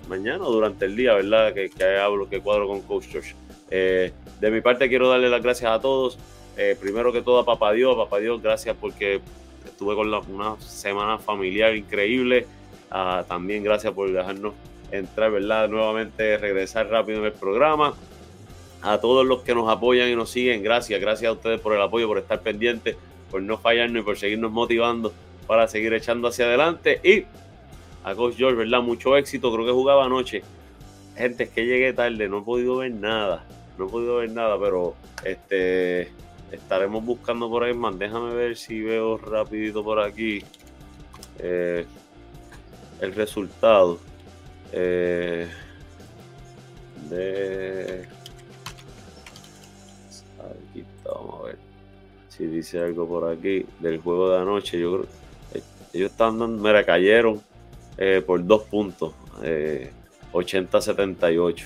mañana 0.08 0.44
o 0.44 0.52
durante 0.52 0.84
el 0.84 0.96
día, 0.96 1.14
¿verdad? 1.14 1.54
Que, 1.54 1.70
hablo, 1.98 2.28
que 2.28 2.40
cuadro 2.40 2.68
con 2.68 2.82
Coach 2.82 3.06
George. 3.06 3.34
de 3.70 4.50
mi 4.50 4.60
parte 4.60 4.88
quiero 4.90 5.08
darle 5.08 5.30
las 5.30 5.42
gracias 5.42 5.70
a 5.70 5.80
todos. 5.80 6.18
primero 6.78 7.10
que 7.10 7.22
todo 7.22 7.38
a 7.38 7.46
Papá 7.46 7.72
Dios, 7.72 7.96
Papá 7.96 8.18
Dios, 8.18 8.42
gracias 8.42 8.76
porque 8.78 9.22
estuve 9.64 9.94
con 9.94 10.12
una 10.12 10.60
semana 10.60 11.18
familiar 11.18 11.74
increíble. 11.74 12.46
Ah, 12.90 13.24
también 13.28 13.62
gracias 13.62 13.92
por 13.92 14.10
dejarnos 14.10 14.54
entrar, 14.90 15.30
¿verdad? 15.30 15.68
Nuevamente 15.68 16.38
regresar 16.38 16.88
rápido 16.88 17.18
en 17.18 17.26
el 17.26 17.32
programa. 17.32 17.94
A 18.80 18.98
todos 19.00 19.26
los 19.26 19.42
que 19.42 19.54
nos 19.54 19.68
apoyan 19.68 20.08
y 20.08 20.14
nos 20.14 20.30
siguen, 20.30 20.62
gracias, 20.62 21.00
gracias 21.00 21.28
a 21.28 21.32
ustedes 21.32 21.60
por 21.60 21.74
el 21.74 21.82
apoyo, 21.82 22.06
por 22.06 22.18
estar 22.18 22.40
pendientes, 22.40 22.96
por 23.30 23.42
no 23.42 23.58
fallarnos 23.58 24.02
y 24.02 24.04
por 24.04 24.18
seguirnos 24.18 24.50
motivando 24.50 25.12
para 25.46 25.66
seguir 25.68 25.92
echando 25.94 26.28
hacia 26.28 26.46
adelante. 26.46 27.00
Y 27.02 27.24
a 28.04 28.14
Coach 28.14 28.36
George, 28.36 28.56
¿verdad? 28.56 28.82
Mucho 28.82 29.16
éxito, 29.16 29.52
creo 29.52 29.66
que 29.66 29.72
jugaba 29.72 30.04
anoche. 30.04 30.42
Gente, 31.16 31.44
es 31.44 31.50
que 31.50 31.66
llegué 31.66 31.92
tarde, 31.92 32.28
no 32.28 32.38
he 32.38 32.42
podido 32.42 32.76
ver 32.76 32.92
nada, 32.92 33.44
no 33.76 33.86
he 33.86 33.90
podido 33.90 34.16
ver 34.16 34.30
nada, 34.30 34.58
pero 34.58 34.94
este 35.24 36.12
estaremos 36.52 37.04
buscando 37.04 37.50
por 37.50 37.64
ahí 37.64 37.74
más. 37.74 37.98
Déjame 37.98 38.34
ver 38.34 38.56
si 38.56 38.80
veo 38.80 39.18
rapidito 39.18 39.82
por 39.82 40.00
aquí 40.00 40.42
eh, 41.40 41.84
el 43.00 43.14
resultado. 43.14 43.98
Eh, 44.72 45.48
de 47.08 48.06
si 52.38 52.46
dice 52.46 52.80
algo 52.80 53.06
por 53.06 53.28
aquí 53.30 53.66
del 53.80 53.98
juego 53.98 54.30
de 54.30 54.38
anoche. 54.38 54.80
Yo 54.80 54.92
creo 54.92 55.06
eh, 55.54 55.62
ellos 55.92 56.12
están 56.12 56.38
dando, 56.38 56.62
mira, 56.62 56.84
cayeron 56.84 57.42
eh, 57.98 58.22
por 58.24 58.46
dos 58.46 58.62
puntos, 58.62 59.12
80-78. 60.32 61.64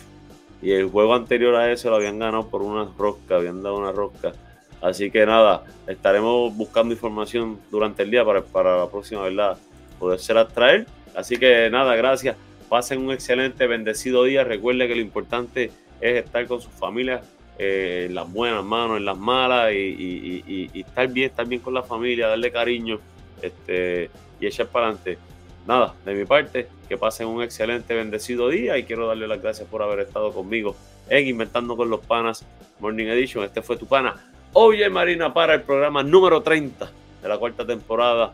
Y 0.62 0.72
el 0.72 0.88
juego 0.88 1.14
anterior 1.14 1.54
a 1.56 1.70
ese 1.70 1.90
lo 1.90 1.96
habían 1.96 2.18
ganado 2.18 2.48
por 2.48 2.62
una 2.62 2.88
rosca, 2.96 3.36
habían 3.36 3.62
dado 3.62 3.76
una 3.78 3.92
rosca. 3.92 4.32
Así 4.80 5.10
que 5.10 5.26
nada, 5.26 5.64
estaremos 5.86 6.56
buscando 6.56 6.94
información 6.94 7.58
durante 7.70 8.02
el 8.02 8.10
día 8.10 8.24
para, 8.24 8.42
para 8.42 8.78
la 8.78 8.88
próxima, 8.88 9.22
¿verdad? 9.22 9.58
Poder 9.98 10.18
ser 10.18 10.44
traer. 10.48 10.86
Así 11.14 11.36
que 11.36 11.68
nada, 11.70 11.94
gracias. 11.96 12.36
Pasen 12.68 13.00
un 13.00 13.12
excelente, 13.12 13.66
bendecido 13.66 14.24
día. 14.24 14.44
Recuerde 14.44 14.88
que 14.88 14.94
lo 14.94 15.00
importante 15.02 15.70
es 16.00 16.24
estar 16.24 16.46
con 16.46 16.60
sus 16.60 16.72
familias 16.72 17.20
eh, 17.58 18.06
en 18.08 18.14
las 18.14 18.30
buenas 18.30 18.64
manos, 18.64 18.98
en 18.98 19.04
las 19.04 19.18
malas 19.18 19.72
y, 19.72 20.70
estar 20.74 21.08
bien, 21.08 21.30
estar 21.30 21.46
bien 21.46 21.60
con 21.60 21.74
la 21.74 21.82
familia, 21.82 22.28
darle 22.28 22.50
cariño 22.50 22.98
este, 23.40 24.10
y 24.40 24.46
echar 24.46 24.66
para 24.68 24.86
adelante. 24.86 25.18
Nada, 25.66 25.94
de 26.04 26.14
mi 26.14 26.24
parte, 26.24 26.66
que 26.88 26.96
pasen 26.96 27.28
un 27.28 27.42
excelente, 27.42 27.94
bendecido 27.94 28.48
día 28.48 28.76
y 28.78 28.84
quiero 28.84 29.06
darle 29.06 29.28
las 29.28 29.40
gracias 29.40 29.68
por 29.68 29.82
haber 29.82 30.00
estado 30.00 30.32
conmigo 30.32 30.74
en 31.08 31.28
Inventando 31.28 31.76
con 31.76 31.88
los 31.88 32.00
Panas 32.00 32.44
Morning 32.80 33.06
Edition. 33.06 33.44
Este 33.44 33.62
fue 33.62 33.76
tu 33.76 33.86
pana, 33.86 34.28
Oye 34.54 34.90
Marina, 34.90 35.32
para 35.32 35.54
el 35.54 35.62
programa 35.62 36.02
número 36.02 36.42
30 36.42 36.90
de 37.22 37.28
la 37.28 37.38
cuarta 37.38 37.64
temporada 37.64 38.32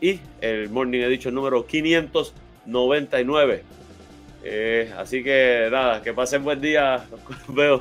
y 0.00 0.18
el 0.40 0.70
Morning 0.70 1.00
Edition 1.00 1.34
número 1.34 1.66
500. 1.66 2.34
99. 2.66 3.62
Eh, 4.44 4.92
así 4.98 5.22
que 5.22 5.68
nada, 5.70 6.02
que 6.02 6.12
pasen 6.12 6.44
buen 6.44 6.60
día. 6.60 7.04
Los 7.10 7.20
veo. 7.54 7.80